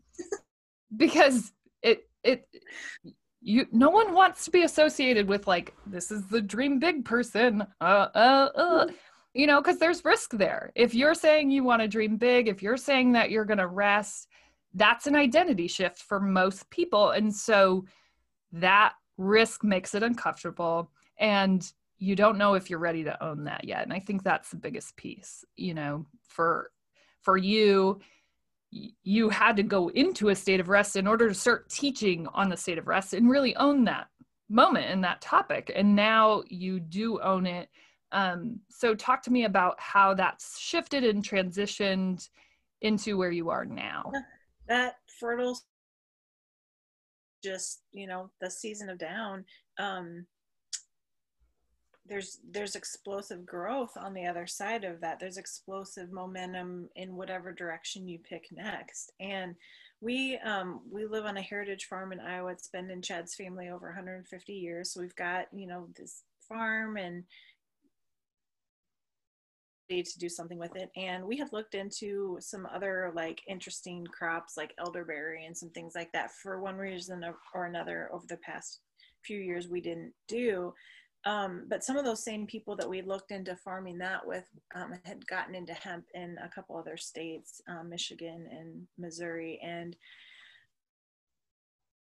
[0.97, 2.47] because it it
[3.41, 7.65] you no one wants to be associated with like this is the dream big person.
[7.81, 8.87] Uh uh uh
[9.33, 12.61] you know because there's risk there if you're saying you want to dream big if
[12.63, 14.27] you're saying that you're going to rest
[14.73, 17.11] that's an identity shift for most people.
[17.11, 17.85] And so
[18.51, 20.91] that risk makes it uncomfortable.
[21.17, 23.83] And you don't know if you're ready to own that yet.
[23.83, 26.71] And I think that's the biggest piece, you know, for
[27.21, 27.99] for you
[28.71, 32.49] you had to go into a state of rest in order to start teaching on
[32.49, 34.07] the state of rest and really own that
[34.47, 37.67] moment and that topic and now you do own it
[38.11, 42.27] um, so talk to me about how that's shifted and transitioned
[42.81, 44.11] into where you are now.
[44.67, 45.59] That fertile
[47.43, 49.45] just you know the season of down
[49.79, 50.25] um
[52.09, 55.19] there's there's explosive growth on the other side of that.
[55.19, 59.13] There's explosive momentum in whatever direction you pick next.
[59.19, 59.55] And
[60.01, 62.51] we um, we live on a heritage farm in iowa.
[62.51, 64.91] It's been in chad's family over 150 years.
[64.91, 67.23] So we've got you know this farm and
[69.89, 70.89] to do something with it.
[70.95, 75.93] And we have looked into some other like interesting crops like elderberry and some things
[75.95, 77.23] like that for one reason
[77.53, 78.81] or another over the past
[79.25, 80.73] few years we didn't do.
[81.25, 84.93] Um, but some of those same people that we looked into farming that with um,
[85.03, 89.59] had gotten into hemp in a couple other states um, michigan and missouri.
[89.61, 89.97] And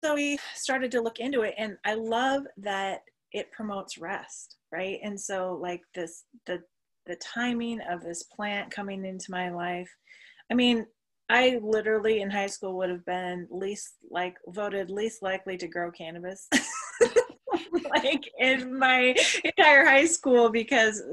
[0.04, 3.02] so we started to look into it and i love that
[3.34, 5.00] it promotes rest right?
[5.04, 6.60] And so like this the
[7.06, 9.90] the timing of this plant coming into my life.
[10.52, 10.86] I mean,
[11.30, 15.92] I literally in high school would have been least like voted least likely to grow
[15.92, 16.48] cannabis.
[17.90, 21.02] like in my entire high school because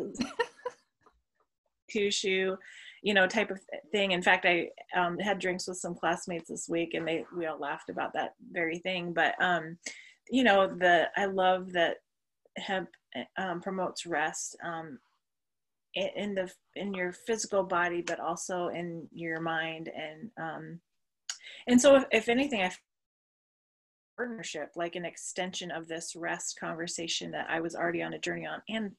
[1.95, 2.57] Kyushu,
[3.03, 3.61] you know, type of
[3.93, 4.13] thing.
[4.13, 7.59] In fact, I um, had drinks with some classmates this week, and they we all
[7.59, 9.13] laughed about that very thing.
[9.13, 9.79] But um,
[10.31, 11.99] you know, the I love that
[12.57, 12.89] hemp
[13.37, 14.57] um, promotes rest.
[15.95, 19.91] In the in your physical body but also in your mind.
[19.95, 20.81] And um
[21.67, 22.73] and so if, if anything i
[24.17, 28.47] partnership like an extension of this rest conversation that i was already on a journey
[28.47, 28.91] on and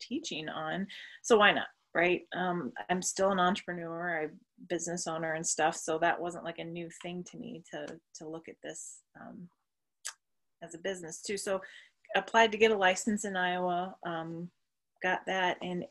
[0.00, 0.86] teaching on.
[1.22, 2.22] So why not right?
[2.34, 4.34] Um, I'm still an entrepreneur, I
[4.68, 8.28] business owner and stuff, so that wasn't like a new thing to me to to
[8.28, 9.48] look at this um,
[10.62, 11.36] as a business too.
[11.36, 11.60] So
[12.16, 14.50] applied to get a license in Iowa, um,
[15.02, 15.56] got that.
[15.62, 15.84] And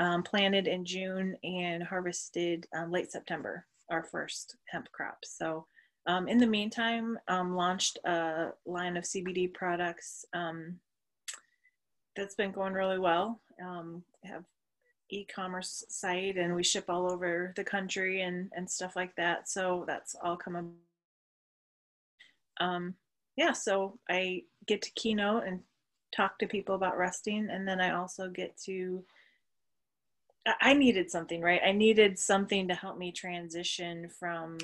[0.00, 5.18] um, planted in June and harvested um, late September our first hemp crop.
[5.24, 5.66] So
[6.06, 10.78] um, in the meantime, um, launched a line of CBD products um,
[12.16, 13.40] that's been going really well.
[13.62, 14.44] Um, have
[15.10, 19.48] e-commerce site and we ship all over the country and and stuff like that.
[19.48, 20.74] So that's all come.
[22.60, 22.94] Um,
[23.36, 25.60] yeah, so I get to keynote and
[26.14, 29.04] talk to people about resting, and then I also get to
[30.60, 31.60] I needed something, right?
[31.64, 34.58] I needed something to help me transition from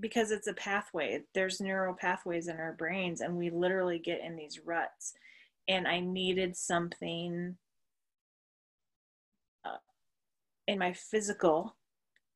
[0.00, 1.22] because it's a pathway.
[1.34, 5.14] There's neural pathways in our brains, and we literally get in these ruts.
[5.68, 7.56] And I needed something
[9.64, 9.78] uh,
[10.66, 11.76] in my physical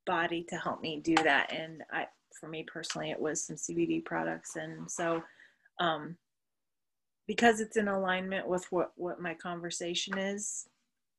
[0.05, 1.53] body to help me do that.
[1.53, 2.07] And I,
[2.39, 4.57] for me personally, it was some CBD products.
[4.57, 5.23] And so,
[5.81, 6.17] um,
[7.27, 10.67] because it's in alignment with what what my conversation is,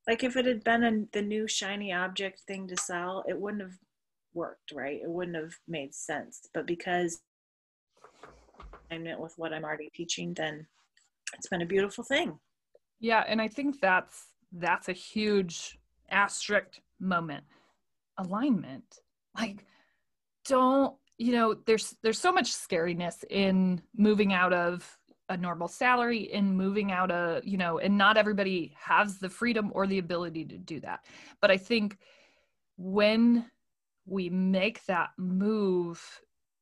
[0.08, 3.64] like if it had been a, the new shiny object thing to sell it wouldn't
[3.64, 3.78] have
[4.34, 5.00] worked right?
[5.04, 6.50] It wouldn't have made sense.
[6.54, 7.22] But because
[8.92, 10.68] met with what i'm already teaching then
[11.34, 12.38] it's been a beautiful thing.
[13.00, 17.44] Yeah and i think that's that's a huge asterisk moment.
[18.18, 19.00] Alignment.
[19.38, 19.66] Like
[20.46, 24.98] don't you know there's there's so much scariness in moving out of
[25.30, 29.72] a normal salary and moving out a you know and not everybody has the freedom
[29.74, 31.06] or the ability to do that.
[31.42, 31.98] But i think
[32.78, 33.46] when
[34.06, 36.22] we make that move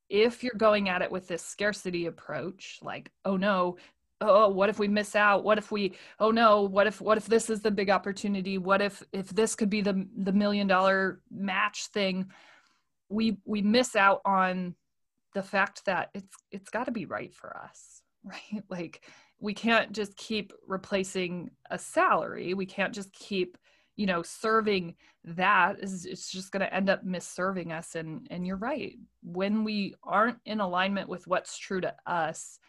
[0.10, 3.78] if you're going at it with this scarcity approach like oh no
[4.22, 5.44] oh what if we miss out?
[5.44, 8.58] What if we oh no what if what if this is the big opportunity?
[8.58, 12.32] What if if this could be the the million dollar match thing?
[13.10, 14.76] We we miss out on
[15.34, 18.64] the fact that it's it's got to be right for us right?
[18.70, 19.04] Like
[19.40, 22.54] we can't just keep replacing a salary.
[22.54, 23.58] We can't just keep,
[23.96, 28.58] you know, serving that it's just going to end up misserving us and and you're
[28.58, 28.96] right.
[29.24, 32.60] When we aren't in alignment with what's true to us,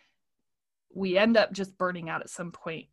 [0.95, 2.87] we end up just burning out at some point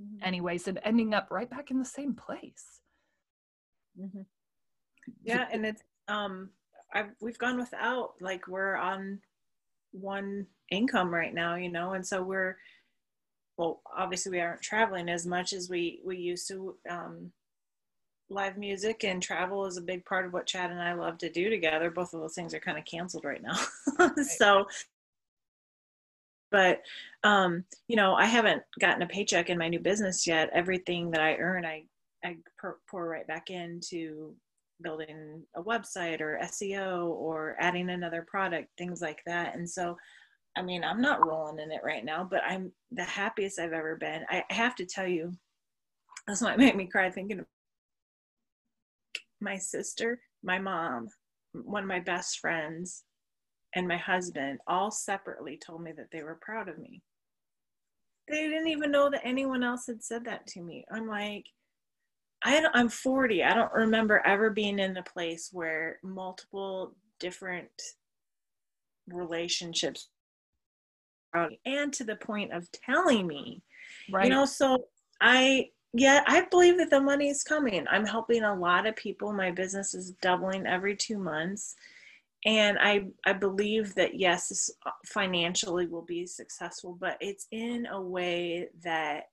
[0.00, 0.24] mm-hmm.
[0.24, 2.80] anyways and ending up right back in the same place.
[4.00, 4.22] Mm-hmm.
[5.24, 6.50] Yeah, and it's um
[6.92, 9.20] I've we've gone without like we're on
[9.92, 11.92] one income right now you know?
[11.92, 12.56] And so we're
[13.56, 16.76] well obviously we aren't traveling as much as we we used to.
[16.88, 17.32] Um,
[18.32, 21.30] live music and travel is a big part of what chad and i love to
[21.30, 21.90] do together.
[21.90, 23.58] Both of those things are kind of canceled right now.
[23.98, 24.16] Right.
[24.24, 24.66] so
[26.50, 26.82] but
[27.24, 30.50] um, you know i haven't gotten a paycheck in my new business yet.
[30.52, 31.84] Everything that i earn i
[32.24, 32.36] i
[32.90, 34.34] pour right back into
[34.82, 39.96] building a website or seo or adding another product things like that and so
[40.56, 43.96] I mean, I'm not rolling in it right now, but I'm the happiest I've ever
[43.96, 44.24] been.
[44.28, 45.32] I have to tell you,
[46.26, 47.46] that's what made me cry thinking of
[49.40, 51.08] my sister, my mom,
[51.52, 53.04] one of my best friends,
[53.74, 57.02] and my husband all separately told me that they were proud of me.
[58.28, 60.84] They didn't even know that anyone else had said that to me.
[60.92, 61.46] I'm like,
[62.44, 63.44] I I'm 40.
[63.44, 67.70] I don't remember ever being in a place where multiple different
[69.08, 70.08] relationships
[71.64, 73.62] and to the point of telling me
[74.10, 74.24] right.
[74.24, 74.84] you know so
[75.20, 77.84] i yeah i believe that the money is coming.
[77.90, 79.32] I'm helping a lot of people.
[79.32, 81.74] My business is doubling every two months.
[82.44, 88.00] And i i believe that yes uh, financially will be successful but it's in a
[88.00, 89.28] way that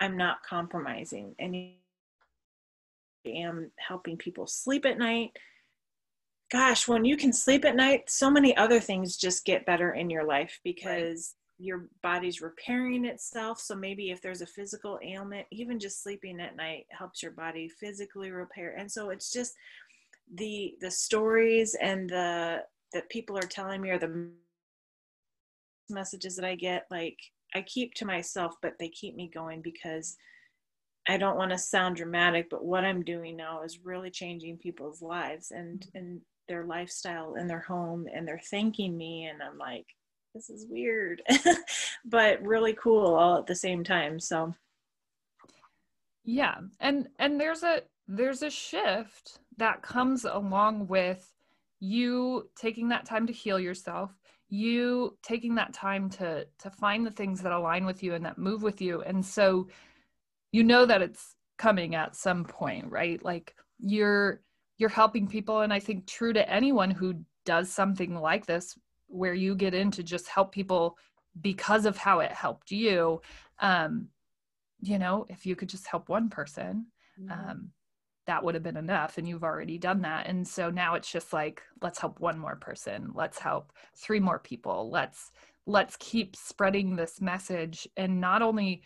[0.00, 1.74] i'm not compromising and I
[3.26, 5.32] am helping people sleep at night
[6.54, 10.08] gosh, when you can sleep at night, so many other things just get better in
[10.08, 11.66] your life because right.
[11.66, 13.58] your body's repairing itself.
[13.58, 17.68] So maybe if there's a physical ailment, even just sleeping at night helps your body
[17.68, 18.76] physically repair.
[18.78, 19.54] And so it's just
[20.32, 24.30] the the stories and the that people are telling me or the
[25.90, 27.18] messages that I get like
[27.54, 30.16] I keep to myself, but they keep me going because
[31.08, 35.02] I don't want to sound dramatic, but what I'm doing now is really changing people's
[35.02, 35.98] lives and mm-hmm.
[35.98, 39.86] and their lifestyle in their home and they're thanking me and i'm like
[40.34, 41.22] this is weird
[42.04, 44.54] but really cool all at the same time so
[46.24, 51.32] yeah and and there's a there's a shift that comes along with
[51.80, 54.12] you taking that time to heal yourself
[54.54, 58.38] you taking that time to to find the things that align with you and that
[58.38, 59.66] move with you and so
[60.52, 63.22] you know that it's coming at some point, right?
[63.24, 64.40] Like you're
[64.78, 68.76] you're helping people and I think true to anyone who does something like this
[69.06, 70.96] where you get in to just help people
[71.40, 73.20] because of how it helped you
[73.60, 74.08] um
[74.80, 76.86] you know if you could just help one person
[77.20, 77.50] mm-hmm.
[77.50, 77.68] um
[78.26, 80.26] that would have been enough and you've already done that.
[80.26, 83.10] And so now it's just like let's help one more person.
[83.14, 84.90] Let's help three more people.
[84.90, 85.30] Let's
[85.66, 88.82] let's keep spreading this message and not only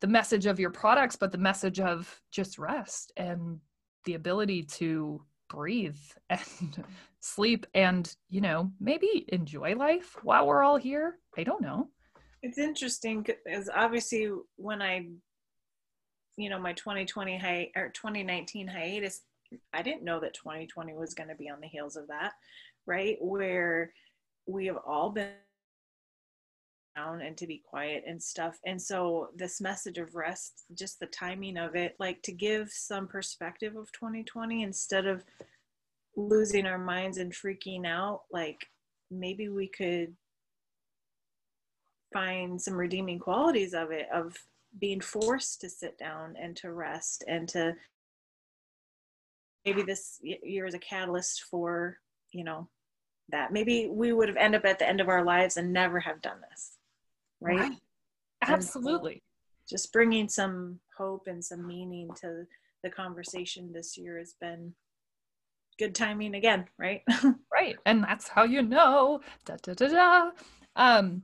[0.00, 3.60] the message of your products but the message of just rest and
[4.04, 5.98] the ability to breathe
[6.30, 6.84] and
[7.20, 11.18] sleep and you know maybe enjoy life while we're all here.
[11.36, 11.88] I don't know.
[12.42, 15.06] It's interesting because obviously when i
[16.36, 19.22] you know my 2020 hi- or 2019 hiatus
[19.72, 22.32] i didn't know that 2020 was going to be on the heels of that
[22.86, 23.16] right?
[23.20, 23.92] Where
[24.46, 25.30] we have all been
[26.96, 28.58] down and to be quiet and stuff.
[28.66, 33.06] And so this message of rest just the timing of it like to give some
[33.06, 35.24] perspective of 2020 instead of
[36.16, 38.66] losing our minds and freaking out like
[39.10, 40.14] maybe we could
[42.12, 44.36] find some redeeming qualities of it of
[44.78, 47.74] being forced to sit down and to rest and to
[49.64, 51.98] maybe this year is a catalyst for
[52.32, 52.68] you know
[53.30, 53.52] that.
[53.52, 56.20] Maybe we would have ended up at the end of our lives and never have
[56.22, 56.78] done this
[57.40, 57.78] right, right.
[58.46, 59.22] absolutely
[59.66, 62.44] so just bringing some hope and some meaning to
[62.82, 64.74] the conversation this year has been
[65.78, 67.02] good timing again right?
[67.52, 67.76] Right.
[67.86, 69.20] And that's how you know.
[69.44, 70.30] Da da da da.
[70.74, 71.22] Um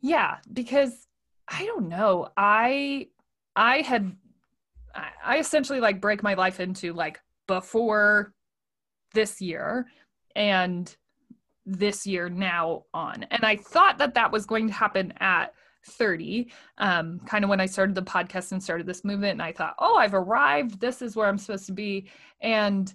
[0.00, 1.06] yeah because
[1.48, 2.28] I don't know.
[2.36, 3.08] I
[3.54, 4.16] I had
[5.24, 8.32] I essentially like break my life into like before
[9.14, 9.86] this year
[10.34, 10.94] and
[11.64, 13.24] this year now on.
[13.30, 15.52] And I thought that that was going to happen at
[15.84, 19.32] 30, um, kind of when I started the podcast and started this movement.
[19.32, 20.80] And I thought, oh, I've arrived.
[20.80, 22.08] This is where I'm supposed to be.
[22.40, 22.92] And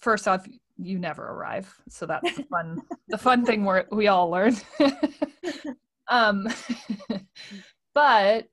[0.00, 0.46] first off,
[0.76, 1.74] you never arrive.
[1.88, 4.56] So that's the fun, the fun thing we we all learn.
[6.08, 6.48] Um,
[7.94, 8.48] but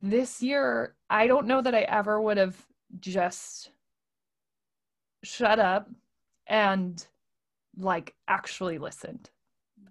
[0.00, 2.56] this year, I don't know that I ever would have
[3.00, 3.70] just
[5.22, 5.88] shut up
[6.46, 7.04] and
[7.76, 9.30] like actually listened.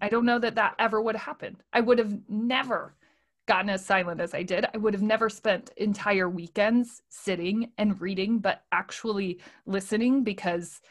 [0.01, 1.63] I don't know that that ever would have happened.
[1.73, 2.95] I would have never
[3.47, 4.65] gotten as silent as I did.
[4.73, 10.81] I would have never spent entire weekends sitting and reading, but actually listening because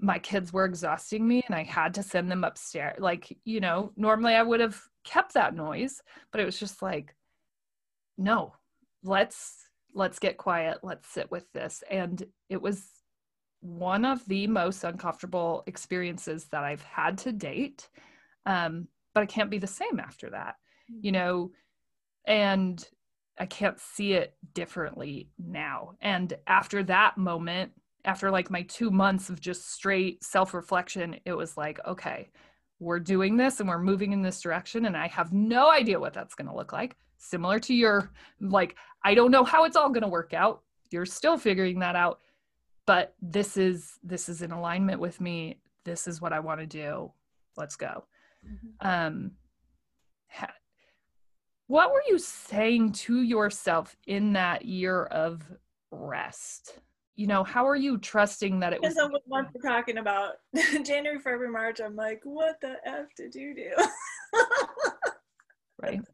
[0.00, 2.96] my kids were exhausting me and I had to send them upstairs.
[2.98, 6.00] Like, you know, normally I would have kept that noise,
[6.32, 7.14] but it was just like,
[8.16, 8.54] no,
[9.02, 9.56] let's
[9.94, 11.82] let's get quiet, let's sit with this.
[11.90, 12.86] And it was
[13.60, 17.88] one of the most uncomfortable experiences that I've had to date.
[18.46, 20.54] Um, but I can't be the same after that,
[20.88, 21.20] you mm-hmm.
[21.20, 21.50] know,
[22.26, 22.82] and
[23.38, 25.92] I can't see it differently now.
[26.00, 27.72] And after that moment,
[28.04, 32.28] after like my two months of just straight self reflection, it was like, okay,
[32.78, 34.86] we're doing this and we're moving in this direction.
[34.86, 36.96] And I have no idea what that's going to look like.
[37.18, 40.62] Similar to your, like, I don't know how it's all going to work out.
[40.90, 42.20] You're still figuring that out.
[42.86, 45.60] But this is this is in alignment with me.
[45.84, 47.12] This is what I want to do.
[47.56, 48.04] Let's go.
[48.44, 48.86] Mm-hmm.
[48.86, 49.30] Um,
[50.28, 50.54] ha-
[51.66, 55.42] what were you saying to yourself in that year of
[55.92, 56.80] rest?
[57.20, 58.94] You know, how are you trusting that it was?
[58.94, 60.36] Depends on what month we're talking about.
[60.84, 61.78] January, February, March.
[61.78, 63.70] I'm like, what the f did you do?
[65.82, 66.00] right.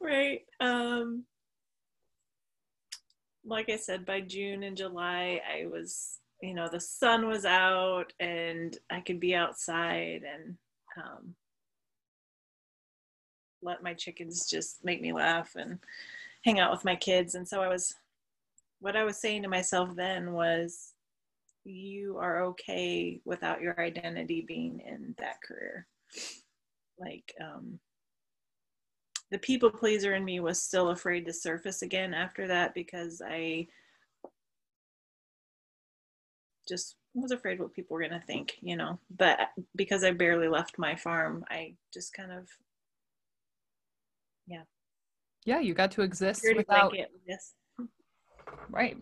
[0.00, 0.40] Right.
[0.60, 1.24] Um,
[3.44, 8.14] like I said, by June and July, I was, you know, the sun was out
[8.18, 10.56] and I could be outside and
[10.96, 11.34] um,
[13.60, 15.78] let my chickens just make me laugh and
[16.44, 17.34] hang out with my kids.
[17.34, 17.94] And so I was
[18.82, 20.92] what I was saying to myself then was,
[21.64, 25.86] you are okay without your identity being in that career.
[26.98, 27.78] Like, um,
[29.30, 33.68] the people pleaser in me was still afraid to surface again after that because I
[36.68, 38.98] just was afraid what people were going to think, you know.
[39.16, 39.38] But
[39.76, 42.48] because I barely left my farm, I just kind of,
[44.48, 44.62] yeah.
[45.44, 46.92] Yeah, you got to exist without.
[47.24, 47.54] Yes
[48.70, 48.96] right.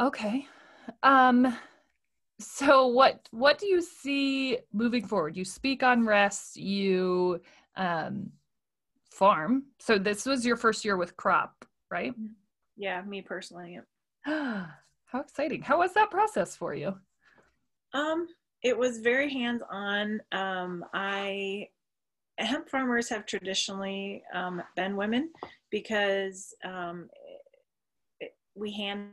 [0.00, 0.46] Okay.
[1.02, 1.56] Um
[2.38, 5.36] so what what do you see moving forward?
[5.36, 7.40] You speak on rest you
[7.76, 8.30] um
[9.10, 9.64] farm.
[9.78, 12.12] So this was your first year with crop right?
[12.12, 12.32] Mm-hmm.
[12.76, 13.78] yeah me personally
[14.26, 14.66] yeah.
[15.06, 15.62] how exciting.
[15.62, 16.94] How was that process for you?
[17.92, 18.28] Um
[18.62, 21.68] it was very hands on um i
[22.38, 25.30] hemp farmers have traditionally um, been women
[25.70, 27.08] because um,
[28.56, 29.10] we hand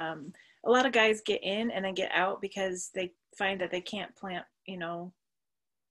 [0.00, 0.32] um,
[0.64, 3.80] a lot of guys get in and then get out because they find that they
[3.80, 5.12] can't plant, you know,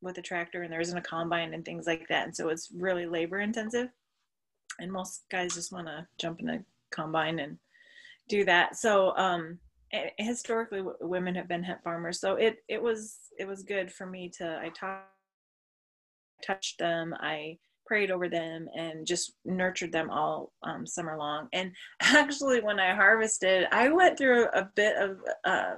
[0.01, 2.25] with a tractor and there isn't a combine and things like that.
[2.25, 3.89] And so it's really labor intensive.
[4.79, 7.57] And most guys just want to jump in a combine and
[8.29, 8.75] do that.
[8.75, 9.59] So um,
[10.17, 12.19] historically, women have been hemp farmers.
[12.19, 15.05] So it it was it was good for me to I taught
[16.43, 17.15] touched them.
[17.19, 17.57] I
[17.87, 21.47] prayed over them and just nurtured them all um, summer long.
[21.53, 21.71] And
[22.01, 25.75] actually, when I harvested, I went through a bit of uh,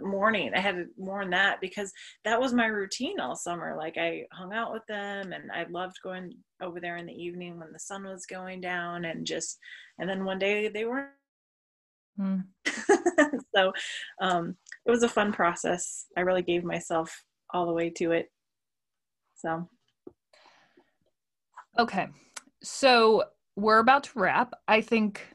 [0.00, 0.52] mourning.
[0.54, 1.92] I had to mourn that because
[2.24, 3.74] that was my routine all summer.
[3.76, 7.58] Like I hung out with them and I loved going over there in the evening
[7.58, 9.58] when the sun was going down and just,
[9.98, 11.10] and then one day they weren't.
[12.20, 12.44] Mm.
[13.54, 13.72] so
[14.20, 14.56] um,
[14.86, 16.06] it was a fun process.
[16.16, 18.30] I really gave myself all the way to it.
[19.36, 19.68] So
[21.78, 22.08] Okay.
[22.62, 23.24] So
[23.56, 24.52] we're about to wrap.
[24.68, 25.26] I think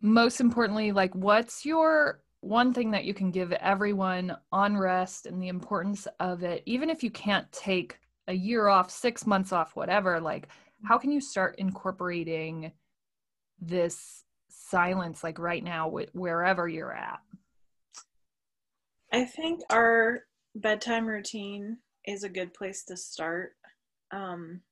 [0.00, 5.40] most importantly, like, what's your one thing that you can give everyone on rest and
[5.40, 7.98] the importance of it, even if you can't take
[8.28, 10.20] a year off, six months off, whatever?
[10.20, 10.48] Like,
[10.84, 12.72] how can you start incorporating
[13.60, 17.20] this silence, like right now, wherever you're at?
[19.12, 20.20] I think our
[20.54, 23.52] bedtime routine is a good place to start.
[24.10, 24.62] Um,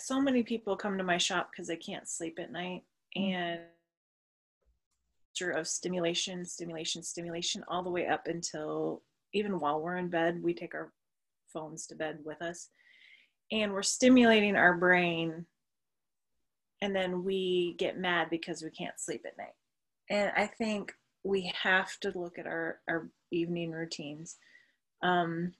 [0.00, 2.82] so many people come to my shop because they can't sleep at night
[3.16, 3.34] mm.
[3.34, 3.60] and
[5.54, 10.52] of stimulation stimulation stimulation all the way up until even while we're in bed we
[10.52, 10.92] take our
[11.52, 12.70] phones to bed with us
[13.52, 15.46] and we're stimulating our brain
[16.82, 19.54] and then we get mad because we can't sleep at night
[20.10, 20.92] and i think
[21.22, 24.38] we have to look at our our evening routines
[25.02, 25.52] um,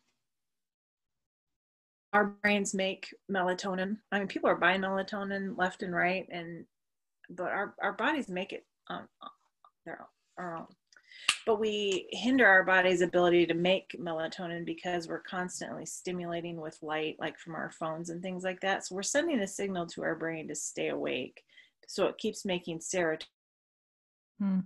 [2.13, 3.99] our brains make melatonin.
[4.13, 6.65] I mean, people are buying melatonin left and right, and
[7.31, 9.07] but our, our bodies make it on
[9.85, 10.07] their
[10.39, 10.67] own.
[11.45, 17.17] But we hinder our body's ability to make melatonin because we're constantly stimulating with light,
[17.19, 18.87] like from our phones and things like that.
[18.87, 21.43] So we're sending a signal to our brain to stay awake.
[21.87, 23.23] So it keeps making serotonin.
[24.39, 24.59] Hmm.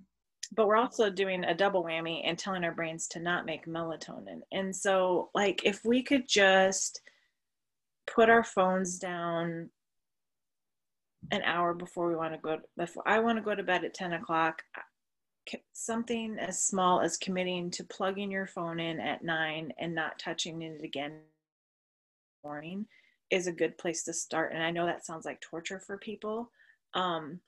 [0.55, 4.41] But we're also doing a double whammy and telling our brains to not make melatonin.
[4.51, 7.01] And so, like, if we could just
[8.07, 9.71] put our phones down
[11.31, 13.95] an hour before we want to go before i want to go to bed at
[13.95, 14.63] 10 o'clock.
[15.73, 20.63] Something as small as committing to plugging your phone in at 9 and not touching
[20.63, 21.19] it again
[22.45, 22.87] morning
[23.31, 26.51] is a good place to start and i know that sounds like torture for people.
[26.95, 27.41] Um,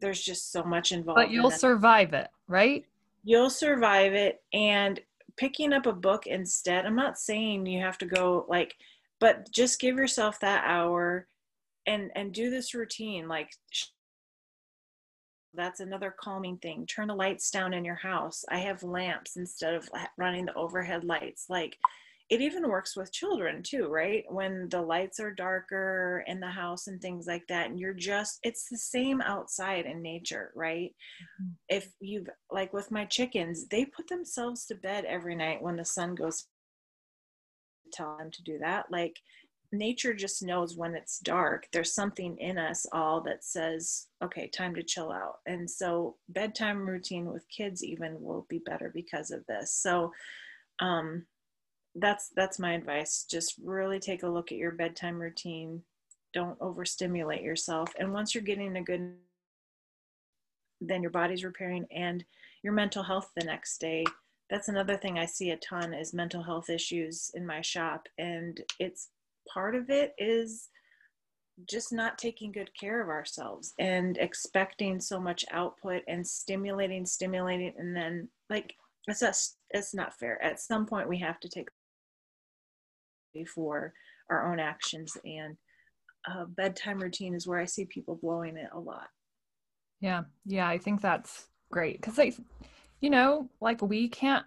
[0.00, 2.84] there's just so much involved but you'll in survive it right?
[3.22, 5.00] You'll survive it and
[5.36, 8.74] picking up a book instead i'm not saying you have to go like
[9.20, 11.26] but just give yourself that hour
[11.86, 13.50] and and do this routine like
[15.56, 16.86] that's another calming thing.
[16.86, 18.44] Turn the lights down in your house.
[18.50, 21.46] I have lamps instead of running the overhead lights.
[21.48, 21.76] Like
[22.30, 24.24] it even works with children too right?
[24.28, 28.38] When the lights are darker in the house and things like that and you're just
[28.42, 30.90] it's the same outside in nature right?
[31.42, 31.50] Mm-hmm.
[31.68, 35.84] if you've like with my chickens they put themselves to bed every night when the
[35.84, 36.46] sun goes
[37.94, 38.86] tell them to do that.
[38.90, 39.16] Like
[39.72, 41.66] nature just knows when it's dark.
[41.72, 45.36] There's something in us all that says okay time to chill out.
[45.46, 49.72] And so bedtime routine with kids even will be better because of this.
[49.72, 50.12] So
[50.80, 51.24] um
[51.96, 53.24] that's that's my advice.
[53.30, 55.82] Just really take a look at your bedtime routine.
[56.32, 57.92] Don't overstimulate yourself.
[57.98, 59.14] And once you're getting a good
[60.80, 62.24] then your body's repairing and
[62.62, 64.04] your mental health the next day.
[64.50, 68.08] That's another thing i see a ton is mental health issues in my shop.
[68.18, 69.08] And it's
[69.52, 70.68] part of it is
[71.70, 77.72] just not taking good care of ourselves and expecting so much output and stimulating stimulating.
[77.78, 78.74] And then like
[79.06, 80.42] it's just it's not fair.
[80.42, 81.68] At some point we have to take
[83.42, 83.92] for
[84.30, 85.56] our own actions and
[86.30, 89.08] uh, bedtime routine is where i see people blowing it a lot.
[90.00, 92.36] Yeah yeah i think that's great because like
[93.00, 94.44] you know like we can't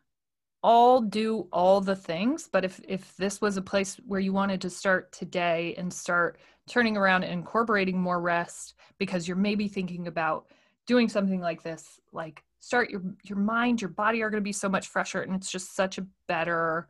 [0.64, 4.62] all do all the things but if if this was a place where you wanted
[4.62, 10.08] to start today and start turning around and incorporating more rest because you're maybe thinking
[10.08, 10.48] about
[10.86, 14.52] doing something like this like start your your mind your body are going to be
[14.52, 16.88] so much fresher and it's just such a better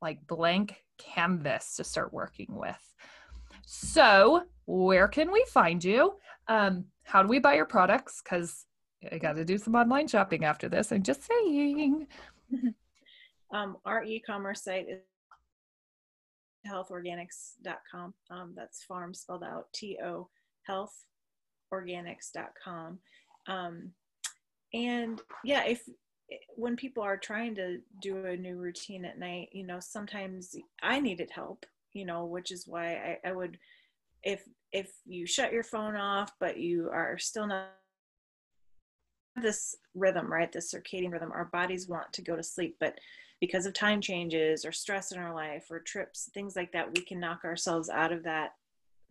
[0.00, 2.76] like blank canvas to start working with.
[3.66, 6.14] So, where can we find you?
[6.48, 8.22] Um, how do we buy your products?
[8.22, 8.66] Because
[9.10, 10.92] I got to do some online shopping after this.
[10.92, 12.06] I'm just saying.
[13.52, 15.00] um, our e-commerce site is
[16.66, 18.14] tohealthorganics.com.
[18.30, 20.28] Um, that's farm spelled out T O
[20.68, 22.98] farmhealthorganics.com.
[23.46, 23.92] Um,
[24.74, 25.82] and yeah, if
[26.56, 31.00] when people are trying to do a new routine at night, you know, sometimes I
[31.00, 33.58] needed help, you know, which is why I, I would,
[34.22, 37.68] if if you shut your phone off, but you are still not
[39.40, 40.52] this rhythm, right?
[40.52, 41.32] This circadian rhythm.
[41.32, 42.98] Our bodies want to go to sleep, but
[43.40, 47.02] because of time changes or stress in our life or trips, things like that, we
[47.02, 48.54] can knock ourselves out of that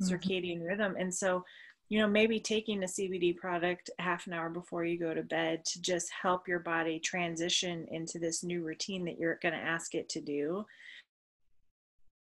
[0.01, 0.13] mm-hmm.
[0.13, 0.95] circadian rhythm.
[0.99, 1.43] And so,
[1.89, 5.63] you know, maybe taking a CBD product half an hour before you go to bed
[5.65, 9.95] to just help your body transition into this new routine that you're going to ask
[9.95, 10.65] it to do.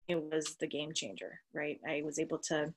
[0.07, 1.79] It was the game changer, right?
[1.87, 2.73] I was able to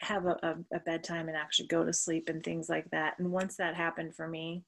[0.00, 3.18] have a, a, a bedtime and actually go to sleep and things like that.
[3.18, 4.64] And once that happened for me,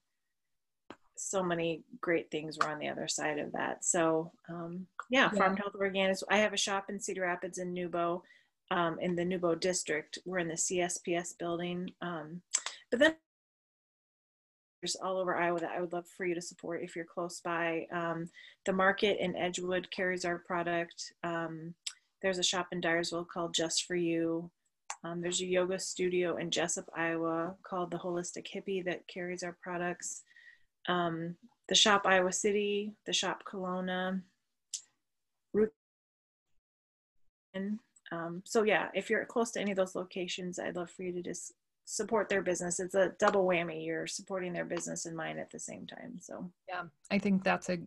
[1.17, 3.83] so many great things were on the other side of that.
[3.83, 6.23] So um, yeah, yeah, Farm Health Organics.
[6.29, 8.21] I have a shop in Cedar Rapids in NewBo,
[8.71, 10.19] um, in the NewBo district.
[10.25, 11.91] We're in the CSPS building.
[12.01, 12.41] Um,
[12.91, 13.15] but then
[14.81, 17.41] there's all over Iowa that I would love for you to support if you're close
[17.41, 17.87] by.
[17.91, 18.29] Um,
[18.65, 21.13] the market in Edgewood carries our product.
[21.23, 21.73] Um,
[22.21, 24.51] there's a shop in Dyersville called Just for You.
[25.03, 29.57] Um, there's a yoga studio in Jesup, Iowa called the Holistic Hippie that carries our
[29.61, 30.23] products.
[30.87, 31.35] Um,
[31.67, 34.21] the shop Iowa City, the shop Kelowna,
[35.53, 35.71] Root.
[38.11, 41.11] Um, so yeah, if you're close to any of those locations, I'd love for you
[41.13, 41.53] to just
[41.85, 42.79] support their business.
[42.79, 43.85] It's a double whammy.
[43.85, 46.17] You're supporting their business and mine at the same time.
[46.19, 47.79] So yeah, I think that's a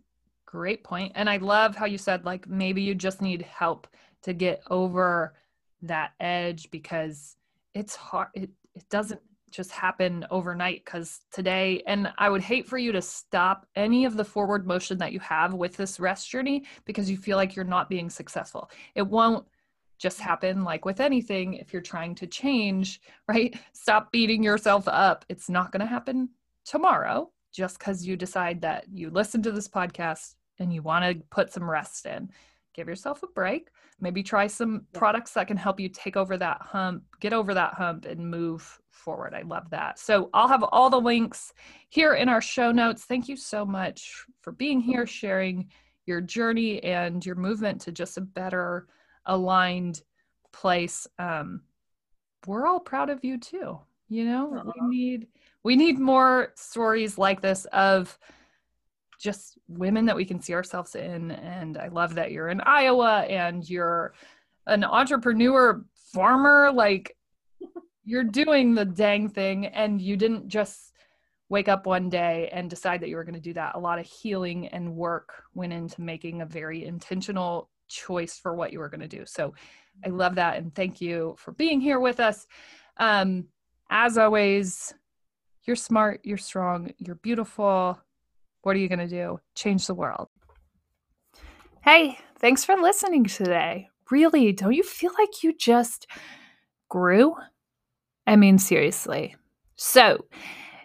[0.47, 1.13] great point.
[1.15, 3.87] And I love how you said like maybe you just need help
[4.23, 5.35] to get over
[5.83, 7.37] that edge because
[7.75, 12.77] it's hard it, it doesn't just happen overnight because today and i would hate for
[12.77, 16.65] you to stop any of the forward motion that you have with this rest journey
[16.85, 19.47] because you feel like you're not being successful it won't
[19.99, 25.25] just happen like with anything if you're trying to change right stop beating yourself up.
[25.29, 26.31] It's not going to happen
[26.65, 31.25] tomorrow just because you decide that you listen to this podcast and you want to
[31.31, 32.31] put some rest in.
[32.75, 33.71] Give yourself a break.
[34.01, 37.75] Maybe try some products that can help you take over that hump get over that
[37.75, 39.35] hump and move forward.
[39.35, 39.99] I love that.
[39.99, 41.53] So i'll have all the links
[41.89, 43.05] here in our show notes.
[43.05, 45.69] Thank you so much for being here sharing
[46.07, 48.87] your journey and your movement to just a better
[49.29, 50.03] aligned
[50.53, 51.63] place um,
[52.47, 54.73] we're all proud of you too you know Aww.
[54.75, 55.29] we need
[55.63, 58.19] we need more stories like this of
[59.19, 61.33] just women that we can see ourselves in.
[61.33, 64.15] And I love that you're in Iowa and you're
[64.67, 66.71] an entrepreneur farmer.
[66.73, 67.17] Like
[68.05, 70.93] you're doing the dang thing and you didn't just
[71.51, 73.75] wake up one day and decide that you were going to do that.
[73.75, 78.73] A lot of healing and work went into making a very intentional choice for what
[78.73, 79.25] you were going to do.
[79.27, 79.55] So
[80.05, 80.57] I love that.
[80.57, 82.47] And thank you for being here with us.
[82.99, 83.47] Um,
[83.91, 84.95] as always,
[85.65, 87.99] you're smart, you're strong, you're beautiful.
[88.63, 89.41] What are you going to do?
[89.55, 90.29] Change the world.
[91.83, 93.89] Hey, thanks for listening today.
[94.11, 96.07] Really, don't you feel like you just
[96.89, 97.35] grew?
[98.27, 99.37] I mean, seriously.
[99.77, 100.25] So,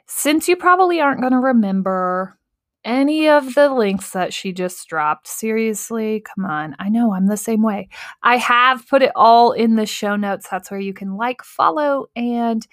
[0.05, 2.37] since you probably aren't going to remember
[2.86, 6.75] any of the links that she just dropped, seriously, come on.
[6.79, 7.89] I know I'm the same way.
[8.21, 10.47] I have put it all in the show notes.
[10.49, 12.65] That's where you can like, follow, and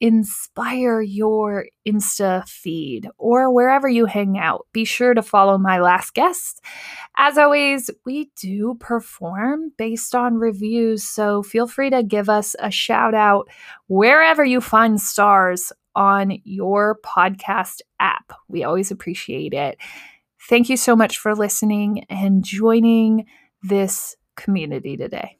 [0.00, 4.66] inspire your Insta feed or wherever you hang out.
[4.72, 6.60] Be sure to follow my last guest.
[7.16, 12.70] As always, we do perform based on reviews, so feel free to give us a
[12.70, 13.48] shout out
[13.88, 18.32] wherever you find stars on your podcast app.
[18.46, 19.78] We always appreciate it.
[20.48, 23.26] Thank you so much for listening and joining
[23.64, 25.38] this community today.